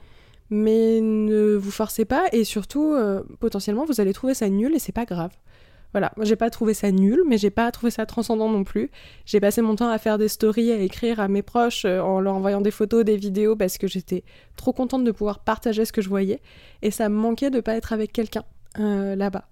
Mais 0.49 0.99
ne 0.99 1.55
vous 1.55 1.71
forcez 1.71 2.03
pas 2.03 2.25
et 2.33 2.43
surtout, 2.43 2.93
euh, 2.93 3.23
potentiellement, 3.39 3.85
vous 3.85 4.01
allez 4.01 4.11
trouver 4.11 4.33
ça 4.33 4.49
nul 4.49 4.75
et 4.75 4.79
c'est 4.79 4.91
pas 4.91 5.05
grave. 5.05 5.31
Voilà, 5.93 6.11
j'ai 6.21 6.35
pas 6.37 6.49
trouvé 6.49 6.73
ça 6.73 6.91
nul, 6.91 7.21
mais 7.25 7.37
j'ai 7.37 7.49
pas 7.49 7.69
trouvé 7.71 7.89
ça 7.89 8.05
transcendant 8.05 8.49
non 8.49 8.65
plus. 8.65 8.91
J'ai 9.25 9.39
passé 9.39 9.61
mon 9.61 9.75
temps 9.75 9.89
à 9.89 9.97
faire 9.97 10.17
des 10.17 10.27
stories, 10.27 10.71
à 10.71 10.77
écrire 10.77 11.21
à 11.21 11.29
mes 11.29 11.41
proches 11.41 11.85
en 11.85 12.19
leur 12.19 12.35
envoyant 12.35 12.61
des 12.61 12.71
photos, 12.71 13.03
des 13.03 13.17
vidéos, 13.17 13.55
parce 13.57 13.77
que 13.77 13.87
j'étais 13.87 14.23
trop 14.55 14.71
contente 14.73 15.03
de 15.03 15.11
pouvoir 15.11 15.39
partager 15.39 15.83
ce 15.83 15.91
que 15.91 16.01
je 16.01 16.09
voyais. 16.09 16.41
Et 16.81 16.91
ça 16.91 17.09
me 17.09 17.15
manquait 17.15 17.49
de 17.49 17.59
pas 17.59 17.75
être 17.75 17.91
avec 17.91 18.13
quelqu'un 18.13 18.43
là-bas. 18.77 19.45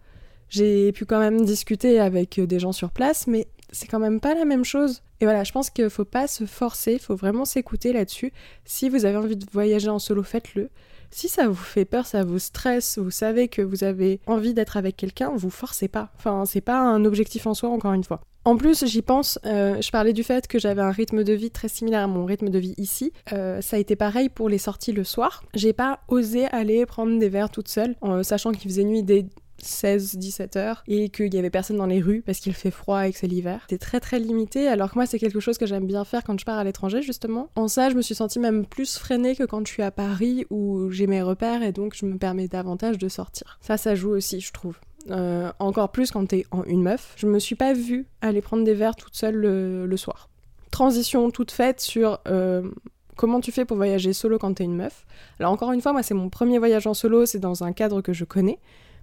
J'ai 0.50 0.92
pu 0.92 1.06
quand 1.06 1.20
même 1.20 1.46
discuter 1.46 2.00
avec 2.00 2.40
euh, 2.40 2.48
des 2.48 2.60
gens 2.60 2.72
sur 2.72 2.92
place, 2.92 3.28
mais 3.28 3.48
c'est 3.72 3.88
quand 3.88 4.00
même 4.00 4.20
pas 4.20 4.34
la 4.34 4.46
même 4.46 4.66
chose. 4.66 5.02
Et 5.22 5.26
voilà, 5.26 5.44
je 5.44 5.52
pense 5.52 5.70
qu'il 5.70 5.90
faut 5.90 6.06
pas 6.06 6.28
se 6.28 6.46
forcer, 6.46 6.94
il 6.94 7.00
faut 7.00 7.16
vraiment 7.16 7.46
s'écouter 7.46 7.94
là-dessus. 7.94 8.34
Si 8.66 8.90
vous 8.90 9.06
avez 9.06 9.18
envie 9.18 9.36
de 9.36 9.46
voyager 9.52 9.90
en 9.90 10.00
solo, 10.00 10.24
faites-le. 10.24 10.70
Si 11.12 11.28
ça 11.28 11.48
vous 11.48 11.56
fait 11.56 11.86
peur, 11.86 12.06
ça 12.06 12.24
vous 12.24 12.40
stresse, 12.40 13.00
vous 13.00 13.12
savez 13.12 13.48
que 13.48 13.62
vous 13.62 13.84
avez 13.84 14.20
envie 14.28 14.54
d'être 14.54 14.78
avec 14.78 14.96
quelqu'un, 14.96 15.32
vous 15.36 15.50
forcez 15.50 15.88
pas. 15.88 16.12
Enfin, 16.18 16.46
c'est 16.46 16.62
pas 16.62 16.80
un 16.80 17.04
objectif 17.04 17.48
en 17.48 17.54
soi, 17.54 17.70
encore 17.70 17.94
une 17.94 18.04
fois. 18.04 18.22
En 18.46 18.56
plus, 18.56 18.86
j'y 18.86 19.02
pense, 19.02 19.38
euh, 19.46 19.82
je 19.82 19.92
parlais 19.92 20.14
du 20.14 20.24
fait 20.24 20.48
que 20.48 20.60
j'avais 20.60 20.82
un 20.82 20.92
rythme 20.92 21.24
de 21.24 21.34
vie 21.34 21.52
très 21.52 21.68
similaire 21.68 22.04
à 22.04 22.08
mon 22.08 22.26
rythme 22.26 22.50
de 22.50 22.60
vie 22.60 22.74
ici. 22.78 23.12
Euh, 23.34 23.60
ça 23.62 23.76
a 23.76 23.80
été 23.80 23.96
pareil 23.96 24.30
pour 24.30 24.50
les 24.50 24.58
sorties 24.58 24.94
le 24.94 25.04
soir. 25.04 25.44
J'ai 25.56 25.74
pas 25.74 26.00
osé 26.08 26.46
aller 26.46 26.86
prendre 26.86 27.20
des 27.20 27.30
verres 27.30 27.50
toute 27.50 27.68
seule, 27.68 27.96
en 28.02 28.24
sachant 28.24 28.52
qu'il 28.52 28.70
faisait 28.70 28.86
nuit 28.86 29.04
dès 29.04 29.26
16-17 29.62 30.58
heures 30.58 30.84
et 30.88 31.10
qu'il 31.10 31.34
y 31.34 31.38
avait 31.38 31.50
personne 31.50 31.78
dans 31.78 31.86
les 31.86 32.02
rues 32.02 32.22
parce 32.26 32.40
qu'il 32.40 32.54
fait 32.54 32.72
froid 32.72 33.08
et 33.08 33.12
que 33.12 33.18
c'est 33.18 33.28
l'hiver. 33.28 33.66
C'est 33.70 33.78
très 33.78 34.00
très 34.00 34.20
limité 34.20 34.68
alors 34.68 34.92
que 34.92 34.96
moi 34.96 35.06
c'est 35.06 35.20
quelque 35.20 35.40
chose 35.40 35.58
que 35.58 35.66
j'aime 35.66 35.86
bien 35.86 36.04
faire 36.06 36.24
quand 36.24 36.40
je 36.40 36.46
pars 36.46 36.58
à 36.58 36.64
l'étranger 36.64 37.02
justement. 37.02 37.50
En 37.56 37.68
ça 37.68 37.90
je 37.90 37.96
me 37.96 38.02
suis 38.02 38.16
sentie 38.16 38.40
même 38.40 38.66
plus 38.66 38.98
freinée 38.98 39.36
que 39.36 39.44
quand 39.44 39.66
je 39.66 39.72
suis 39.72 39.84
à 39.84 39.92
Paris 39.92 40.46
où 40.50 40.90
j'ai 40.92 41.08
mes 41.08 41.22
repères 41.22 41.64
et 41.64 41.72
donc 41.72 41.96
je 41.96 42.06
me 42.06 42.18
permets 42.18 42.48
davantage 42.48 42.98
de 42.98 43.10
sortir. 43.10 43.60
Ça 43.62 43.78
ça 43.78 43.96
joue 43.96 44.12
aussi 44.12 44.40
je 44.40 44.52
trouve. 44.52 44.76
Euh, 45.10 45.52
encore 45.60 45.92
plus 45.92 46.12
quand 46.12 46.26
t'es 46.26 46.46
en 46.52 46.64
une 46.66 46.84
meuf. 46.84 47.14
Je 47.16 47.26
me 47.26 47.40
suis 47.40 47.56
pas 47.56 47.74
vue 47.74 48.08
aller 48.22 48.42
prendre 48.42 48.64
des 48.64 48.74
verres 48.74 48.96
toute 48.96 49.16
seule 49.16 49.36
le, 49.36 49.98
soir. 49.98 50.30
Transition 50.72 51.32
toute 51.32 51.52
faite 51.52 51.80
sur 51.80 52.20
euh, 52.28 52.70
comment 53.16 53.40
tu 53.40 53.52
fais 53.52 53.66
pour 53.66 53.78
voyager 53.78 54.14
solo 54.14 54.38
quand 54.38 54.54
t'es 54.54 54.66
une 54.66 54.76
meuf. 54.76 55.06
Alors 55.40 55.52
encore 55.52 55.72
une 55.72 55.82
fois, 55.82 55.94
moi 55.94 56.04
c'est 56.04 56.14
mon 56.14 56.30
premier 56.30 56.60
voyage 56.60 56.86
en 56.86 56.94
solo, 56.94 57.26
c'est 57.26 57.40
dans 57.40 57.64
un 57.64 57.74
cadre 57.74 58.02
que 58.02 58.14
je 58.14 58.26
connais. 58.26 58.60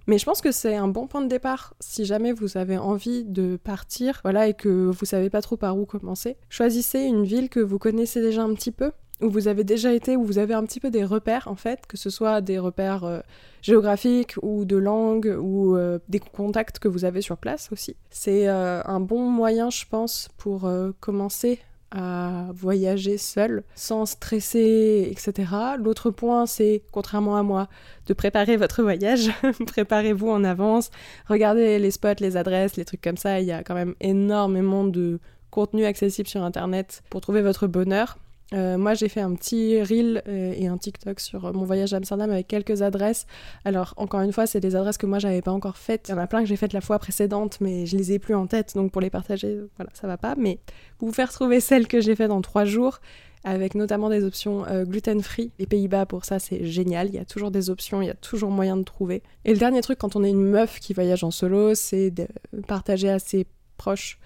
Mais 0.07 0.17
je 0.17 0.25
pense 0.25 0.41
que 0.41 0.53
c'est 0.53 0.75
un 0.75 0.87
bon 0.87 1.05
point 1.07 1.21
de 1.21 1.27
départ 1.27 1.73
si 1.81 2.05
jamais 2.05 2.31
vous 2.31 2.57
avez 2.57 2.77
envie 2.77 3.25
de 3.25 3.57
partir, 3.61 4.21
voilà, 4.23 4.47
et 4.47 4.53
que 4.53 4.69
vous 4.89 5.05
savez 5.05 5.29
pas 5.29 5.41
trop 5.41 5.57
par 5.57 5.77
où 5.77 5.85
commencer. 5.85 6.37
Choisissez 6.49 7.01
une 7.01 7.25
ville 7.25 7.49
que 7.49 7.59
vous 7.59 7.77
connaissez 7.77 8.21
déjà 8.21 8.41
un 8.41 8.53
petit 8.53 8.71
peu, 8.71 8.91
où 9.21 9.29
vous 9.29 9.47
avez 9.47 9.63
déjà 9.63 9.93
été, 9.93 10.15
où 10.15 10.23
vous 10.23 10.37
avez 10.37 10.53
un 10.53 10.63
petit 10.63 10.79
peu 10.79 10.91
des 10.91 11.03
repères 11.03 11.47
en 11.47 11.55
fait, 11.55 11.85
que 11.87 11.97
ce 11.97 12.09
soit 12.09 12.41
des 12.41 12.59
repères 12.59 13.03
euh, 13.03 13.19
géographiques 13.61 14.35
ou 14.41 14.63
de 14.65 14.77
langue 14.77 15.35
ou 15.39 15.75
euh, 15.75 15.99
des 16.07 16.19
contacts 16.19 16.79
que 16.79 16.87
vous 16.87 17.03
avez 17.03 17.21
sur 17.21 17.37
place 17.37 17.69
aussi. 17.71 17.95
C'est 18.09 18.47
euh, 18.47 18.81
un 18.85 18.99
bon 18.99 19.29
moyen, 19.29 19.69
je 19.69 19.85
pense, 19.89 20.29
pour 20.37 20.71
commencer 20.99 21.59
à 21.91 22.47
voyager 22.53 23.17
seul, 23.17 23.63
sans 23.75 24.05
stresser, 24.05 25.07
etc. 25.11 25.51
L'autre 25.79 26.11
point, 26.11 26.45
c'est, 26.45 26.83
contrairement 26.91 27.37
à 27.37 27.43
moi, 27.43 27.67
de 28.07 28.13
préparer 28.13 28.57
votre 28.57 28.83
voyage. 28.83 29.31
Préparez-vous 29.67 30.29
en 30.29 30.43
avance, 30.43 30.91
regardez 31.27 31.79
les 31.79 31.91
spots, 31.91 32.19
les 32.19 32.37
adresses, 32.37 32.75
les 32.75 32.85
trucs 32.85 33.01
comme 33.01 33.17
ça. 33.17 33.39
Il 33.39 33.45
y 33.45 33.51
a 33.51 33.63
quand 33.63 33.75
même 33.75 33.95
énormément 34.01 34.83
de 34.83 35.19
contenu 35.49 35.85
accessible 35.85 36.27
sur 36.27 36.43
Internet 36.43 37.03
pour 37.09 37.21
trouver 37.21 37.41
votre 37.41 37.67
bonheur. 37.67 38.17
Euh, 38.53 38.77
moi, 38.77 38.93
j'ai 38.93 39.09
fait 39.09 39.19
un 39.19 39.33
petit 39.35 39.81
reel 39.81 40.21
euh, 40.27 40.53
et 40.55 40.67
un 40.67 40.77
TikTok 40.77 41.19
sur 41.19 41.53
mon 41.53 41.65
voyage 41.65 41.93
à 41.93 41.97
Amsterdam 41.97 42.31
avec 42.31 42.47
quelques 42.47 42.81
adresses. 42.81 43.25
Alors, 43.65 43.93
encore 43.97 44.21
une 44.21 44.31
fois, 44.31 44.47
c'est 44.47 44.59
des 44.59 44.75
adresses 44.75 44.97
que 44.97 45.05
moi, 45.05 45.19
j'avais 45.19 45.41
pas 45.41 45.51
encore 45.51 45.77
faites. 45.77 46.07
Il 46.07 46.11
y 46.11 46.13
en 46.15 46.17
a 46.17 46.27
plein 46.27 46.41
que 46.41 46.47
j'ai 46.47 46.55
faites 46.55 46.73
la 46.73 46.81
fois 46.81 46.97
précédente, 46.99 47.57
mais 47.59 47.85
je 47.85 47.97
les 47.97 48.13
ai 48.13 48.19
plus 48.19 48.35
en 48.35 48.47
tête, 48.47 48.73
donc 48.75 48.91
pour 48.91 49.01
les 49.01 49.09
partager, 49.09 49.59
voilà, 49.75 49.91
ça 49.93 50.07
va 50.07 50.17
pas. 50.17 50.35
Mais 50.37 50.59
vous 50.99 51.11
faire 51.11 51.31
trouver 51.31 51.59
celles 51.59 51.87
que 51.87 51.99
j'ai 51.99 52.15
faites 52.15 52.31
en 52.31 52.41
trois 52.41 52.63
jours, 52.63 52.99
avec 53.43 53.75
notamment 53.75 54.09
des 54.09 54.23
options 54.23 54.65
euh, 54.67 54.83
gluten-free. 54.83 55.51
Les 55.59 55.65
Pays-Bas, 55.65 56.05
pour 56.05 56.25
ça, 56.25 56.39
c'est 56.39 56.65
génial. 56.65 57.07
Il 57.07 57.15
y 57.15 57.19
a 57.19 57.25
toujours 57.25 57.51
des 57.51 57.69
options, 57.69 58.01
il 58.01 58.07
y 58.07 58.11
a 58.11 58.15
toujours 58.15 58.49
moyen 58.49 58.77
de 58.77 58.83
trouver. 58.83 59.23
Et 59.45 59.51
le 59.51 59.57
dernier 59.57 59.81
truc, 59.81 59.99
quand 59.99 60.15
on 60.15 60.23
est 60.23 60.29
une 60.29 60.43
meuf 60.43 60.79
qui 60.79 60.93
voyage 60.93 61.23
en 61.23 61.31
solo, 61.31 61.75
c'est 61.75 62.11
de 62.11 62.27
partager 62.67 63.09
à 63.09 63.19
ses 63.19 63.45
proches 63.77 64.19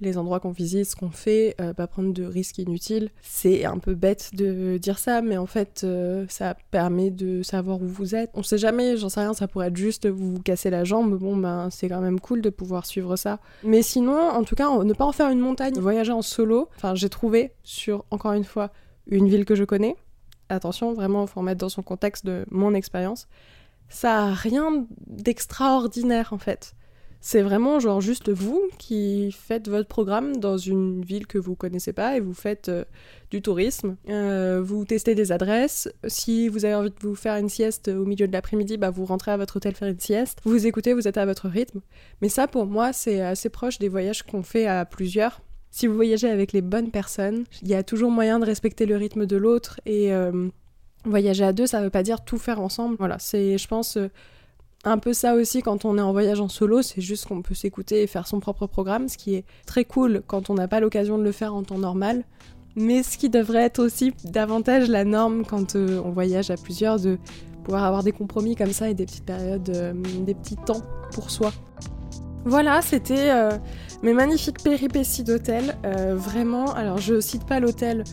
les 0.00 0.18
endroits 0.18 0.40
qu'on 0.40 0.50
visite, 0.50 0.86
ce 0.86 0.96
qu'on 0.96 1.10
fait, 1.10 1.54
euh, 1.60 1.72
pas 1.72 1.86
prendre 1.86 2.12
de 2.12 2.24
risques 2.24 2.58
inutiles. 2.58 3.10
C'est 3.22 3.64
un 3.64 3.78
peu 3.78 3.94
bête 3.94 4.30
de 4.34 4.78
dire 4.78 4.98
ça, 4.98 5.22
mais 5.22 5.36
en 5.36 5.46
fait, 5.46 5.82
euh, 5.84 6.26
ça 6.28 6.56
permet 6.70 7.10
de 7.10 7.42
savoir 7.42 7.80
où 7.80 7.86
vous 7.86 8.14
êtes. 8.14 8.30
On 8.34 8.42
sait 8.42 8.58
jamais, 8.58 8.96
j'en 8.96 9.08
sais 9.08 9.20
rien, 9.20 9.34
ça 9.34 9.48
pourrait 9.48 9.68
être 9.68 9.76
juste 9.76 10.06
vous 10.06 10.40
casser 10.40 10.70
la 10.70 10.84
jambe. 10.84 11.18
Bon, 11.18 11.36
ben, 11.36 11.68
c'est 11.70 11.88
quand 11.88 12.00
même 12.00 12.20
cool 12.20 12.42
de 12.42 12.50
pouvoir 12.50 12.86
suivre 12.86 13.16
ça. 13.16 13.38
Mais 13.62 13.82
sinon, 13.82 14.18
en 14.18 14.44
tout 14.44 14.54
cas, 14.54 14.70
ne 14.84 14.92
pas 14.92 15.04
en 15.04 15.12
faire 15.12 15.30
une 15.30 15.40
montagne. 15.40 15.74
Voyager 15.78 16.12
en 16.12 16.22
solo, 16.22 16.68
enfin, 16.76 16.94
j'ai 16.94 17.08
trouvé 17.08 17.52
sur, 17.62 18.04
encore 18.10 18.32
une 18.32 18.44
fois, 18.44 18.70
une 19.06 19.28
ville 19.28 19.44
que 19.44 19.54
je 19.54 19.64
connais. 19.64 19.96
Attention, 20.48 20.92
vraiment, 20.94 21.22
il 21.22 21.28
faut 21.28 21.40
remettre 21.40 21.60
dans 21.60 21.68
son 21.68 21.82
contexte 21.82 22.24
de 22.24 22.44
mon 22.50 22.74
expérience. 22.74 23.26
Ça 23.88 24.24
a 24.24 24.34
rien 24.34 24.86
d'extraordinaire, 25.06 26.32
en 26.32 26.38
fait 26.38 26.74
C'est 27.28 27.42
vraiment 27.42 27.80
genre 27.80 28.00
juste 28.00 28.28
vous 28.28 28.62
qui 28.78 29.32
faites 29.32 29.68
votre 29.68 29.88
programme 29.88 30.36
dans 30.36 30.56
une 30.56 31.04
ville 31.04 31.26
que 31.26 31.38
vous 31.38 31.56
connaissez 31.56 31.92
pas 31.92 32.16
et 32.16 32.20
vous 32.20 32.34
faites 32.34 32.68
euh, 32.68 32.84
du 33.32 33.42
tourisme. 33.42 33.96
Euh, 34.08 34.62
vous 34.64 34.84
testez 34.84 35.16
des 35.16 35.32
adresses. 35.32 35.88
Si 36.06 36.46
vous 36.46 36.64
avez 36.64 36.76
envie 36.76 36.90
de 36.90 36.94
vous 37.00 37.16
faire 37.16 37.34
une 37.34 37.48
sieste 37.48 37.88
au 37.88 38.04
milieu 38.04 38.28
de 38.28 38.32
l'après-midi, 38.32 38.76
bah 38.76 38.90
vous 38.90 39.04
rentrez 39.04 39.32
à 39.32 39.36
votre 39.36 39.56
hôtel 39.56 39.74
faire 39.74 39.88
une 39.88 39.98
sieste. 39.98 40.38
Vous 40.44 40.68
écoutez, 40.68 40.92
vous 40.92 41.08
êtes 41.08 41.16
à 41.16 41.26
votre 41.26 41.48
rythme. 41.48 41.80
Mais 42.22 42.28
ça, 42.28 42.46
pour 42.46 42.64
moi, 42.64 42.92
c'est 42.92 43.20
assez 43.20 43.48
proche 43.48 43.80
des 43.80 43.88
voyages 43.88 44.22
qu'on 44.22 44.44
fait 44.44 44.68
à 44.68 44.84
plusieurs. 44.84 45.40
Si 45.72 45.88
vous 45.88 45.96
voyagez 45.96 46.30
avec 46.30 46.52
les 46.52 46.62
bonnes 46.62 46.92
personnes, 46.92 47.42
il 47.60 47.66
y 47.66 47.74
a 47.74 47.82
toujours 47.82 48.12
moyen 48.12 48.38
de 48.38 48.44
respecter 48.44 48.86
le 48.86 48.94
rythme 48.94 49.26
de 49.26 49.36
l'autre 49.36 49.80
et 49.84 50.12
euh, 50.12 50.46
voyager 51.04 51.42
à 51.42 51.52
deux, 51.52 51.66
ça 51.66 51.82
veut 51.82 51.90
pas 51.90 52.04
dire 52.04 52.24
tout 52.24 52.38
faire 52.38 52.60
ensemble. 52.60 52.94
Voilà, 53.00 53.18
c'est, 53.18 53.58
je 53.58 53.66
pense 53.66 53.98
un 54.86 54.98
peu 54.98 55.12
ça 55.12 55.34
aussi 55.34 55.62
quand 55.62 55.84
on 55.84 55.98
est 55.98 56.02
en 56.02 56.12
voyage 56.12 56.40
en 56.40 56.48
solo, 56.48 56.80
c'est 56.80 57.00
juste 57.00 57.26
qu'on 57.26 57.42
peut 57.42 57.54
s'écouter 57.54 58.02
et 58.02 58.06
faire 58.06 58.28
son 58.28 58.38
propre 58.38 58.66
programme, 58.66 59.08
ce 59.08 59.18
qui 59.18 59.34
est 59.34 59.44
très 59.66 59.84
cool 59.84 60.22
quand 60.26 60.48
on 60.48 60.54
n'a 60.54 60.68
pas 60.68 60.80
l'occasion 60.80 61.18
de 61.18 61.24
le 61.24 61.32
faire 61.32 61.54
en 61.54 61.64
temps 61.64 61.78
normal, 61.78 62.22
mais 62.76 63.02
ce 63.02 63.18
qui 63.18 63.28
devrait 63.28 63.64
être 63.64 63.80
aussi 63.80 64.12
davantage 64.24 64.88
la 64.88 65.04
norme 65.04 65.44
quand 65.44 65.74
euh, 65.74 66.00
on 66.04 66.10
voyage 66.10 66.50
à 66.50 66.56
plusieurs, 66.56 67.00
de 67.00 67.18
pouvoir 67.64 67.82
avoir 67.84 68.04
des 68.04 68.12
compromis 68.12 68.54
comme 68.54 68.72
ça 68.72 68.88
et 68.88 68.94
des 68.94 69.06
petites 69.06 69.24
périodes, 69.24 69.68
euh, 69.70 69.92
des 70.24 70.34
petits 70.34 70.56
temps 70.56 70.82
pour 71.12 71.30
soi. 71.30 71.52
Voilà, 72.44 72.80
c'était 72.80 73.32
euh, 73.32 73.50
mes 74.04 74.14
magnifiques 74.14 74.62
péripéties 74.62 75.24
d'hôtel. 75.24 75.76
vraiment, 76.14 76.72
alors 76.74 76.98
je 76.98 77.20
cite 77.20 77.44
pas 77.44 77.58
l'hôtel, 77.58 78.04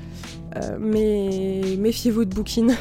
mais 0.80 1.62
méfiez-vous 1.78 2.26
de 2.26 2.34
Booking. 2.34 2.74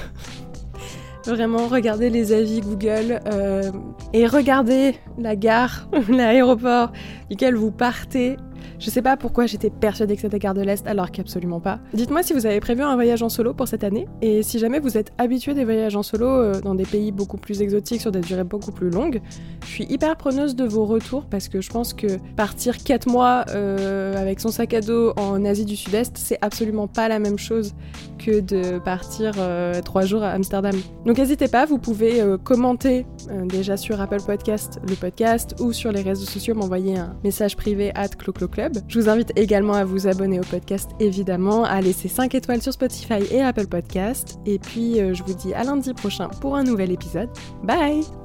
Vraiment, 1.26 1.68
regardez 1.68 2.10
les 2.10 2.32
avis 2.32 2.60
Google 2.60 3.20
euh, 3.32 3.70
et 4.12 4.26
regardez 4.26 4.96
la 5.18 5.36
gare, 5.36 5.88
l'aéroport 6.08 6.92
duquel 7.30 7.54
vous 7.54 7.70
partez 7.70 8.36
je 8.82 8.90
sais 8.90 9.00
pas 9.00 9.16
pourquoi 9.16 9.46
j'étais 9.46 9.70
persuadée 9.70 10.16
que 10.16 10.22
c'était 10.22 10.40
Gare 10.40 10.54
de 10.54 10.60
l'Est 10.60 10.88
alors 10.88 11.12
qu'absolument 11.12 11.60
pas. 11.60 11.78
Dites-moi 11.94 12.24
si 12.24 12.32
vous 12.32 12.46
avez 12.46 12.58
prévu 12.58 12.82
un 12.82 12.96
voyage 12.96 13.22
en 13.22 13.28
solo 13.28 13.54
pour 13.54 13.68
cette 13.68 13.84
année 13.84 14.08
et 14.22 14.42
si 14.42 14.58
jamais 14.58 14.80
vous 14.80 14.98
êtes 14.98 15.12
habitué 15.18 15.54
des 15.54 15.64
voyages 15.64 15.94
en 15.94 16.02
solo 16.02 16.26
euh, 16.26 16.60
dans 16.60 16.74
des 16.74 16.84
pays 16.84 17.12
beaucoup 17.12 17.36
plus 17.36 17.62
exotiques 17.62 18.00
sur 18.00 18.10
des 18.10 18.20
durées 18.20 18.42
beaucoup 18.42 18.72
plus 18.72 18.90
longues. 18.90 19.20
Je 19.64 19.70
suis 19.70 19.84
hyper 19.84 20.16
preneuse 20.16 20.56
de 20.56 20.64
vos 20.64 20.84
retours 20.84 21.26
parce 21.26 21.48
que 21.48 21.60
je 21.60 21.70
pense 21.70 21.94
que 21.94 22.18
partir 22.34 22.76
4 22.82 23.08
mois 23.08 23.44
euh, 23.50 24.20
avec 24.20 24.40
son 24.40 24.48
sac 24.48 24.74
à 24.74 24.80
dos 24.80 25.12
en 25.16 25.44
Asie 25.44 25.64
du 25.64 25.76
Sud-Est, 25.76 26.18
c'est 26.18 26.38
absolument 26.42 26.88
pas 26.88 27.08
la 27.08 27.20
même 27.20 27.38
chose 27.38 27.74
que 28.18 28.40
de 28.40 28.80
partir 28.80 29.34
3 29.34 29.42
euh, 29.42 30.06
jours 30.06 30.24
à 30.24 30.30
Amsterdam. 30.30 30.74
Donc 31.06 31.18
n'hésitez 31.18 31.46
pas, 31.46 31.66
vous 31.66 31.78
pouvez 31.78 32.20
commenter 32.42 33.06
déjà 33.44 33.76
sur 33.76 34.00
Apple 34.00 34.22
Podcast 34.26 34.80
le 34.88 34.96
podcast 34.96 35.54
ou 35.60 35.72
sur 35.72 35.92
les 35.92 36.02
réseaux 36.02 36.26
sociaux 36.26 36.54
m'envoyer 36.54 36.98
un 36.98 37.16
message 37.22 37.56
privé 37.56 37.92
at 37.94 38.08
Je 38.88 39.00
vous 39.00 39.08
invite 39.08 39.32
également 39.36 39.74
à 39.74 39.84
vous 39.84 40.06
abonner 40.06 40.40
au 40.40 40.44
podcast, 40.44 40.90
évidemment, 41.00 41.64
à 41.64 41.80
laisser 41.80 42.08
5 42.08 42.34
étoiles 42.34 42.62
sur 42.62 42.72
Spotify 42.72 43.22
et 43.30 43.40
Apple 43.40 43.66
Podcast. 43.66 44.38
Et 44.46 44.58
puis, 44.58 45.00
euh, 45.00 45.14
je 45.14 45.22
vous 45.22 45.34
dis 45.34 45.54
à 45.54 45.64
lundi 45.64 45.92
prochain 45.94 46.28
pour 46.40 46.56
un 46.56 46.64
nouvel 46.64 46.90
épisode. 46.90 47.28
Bye 47.62 48.21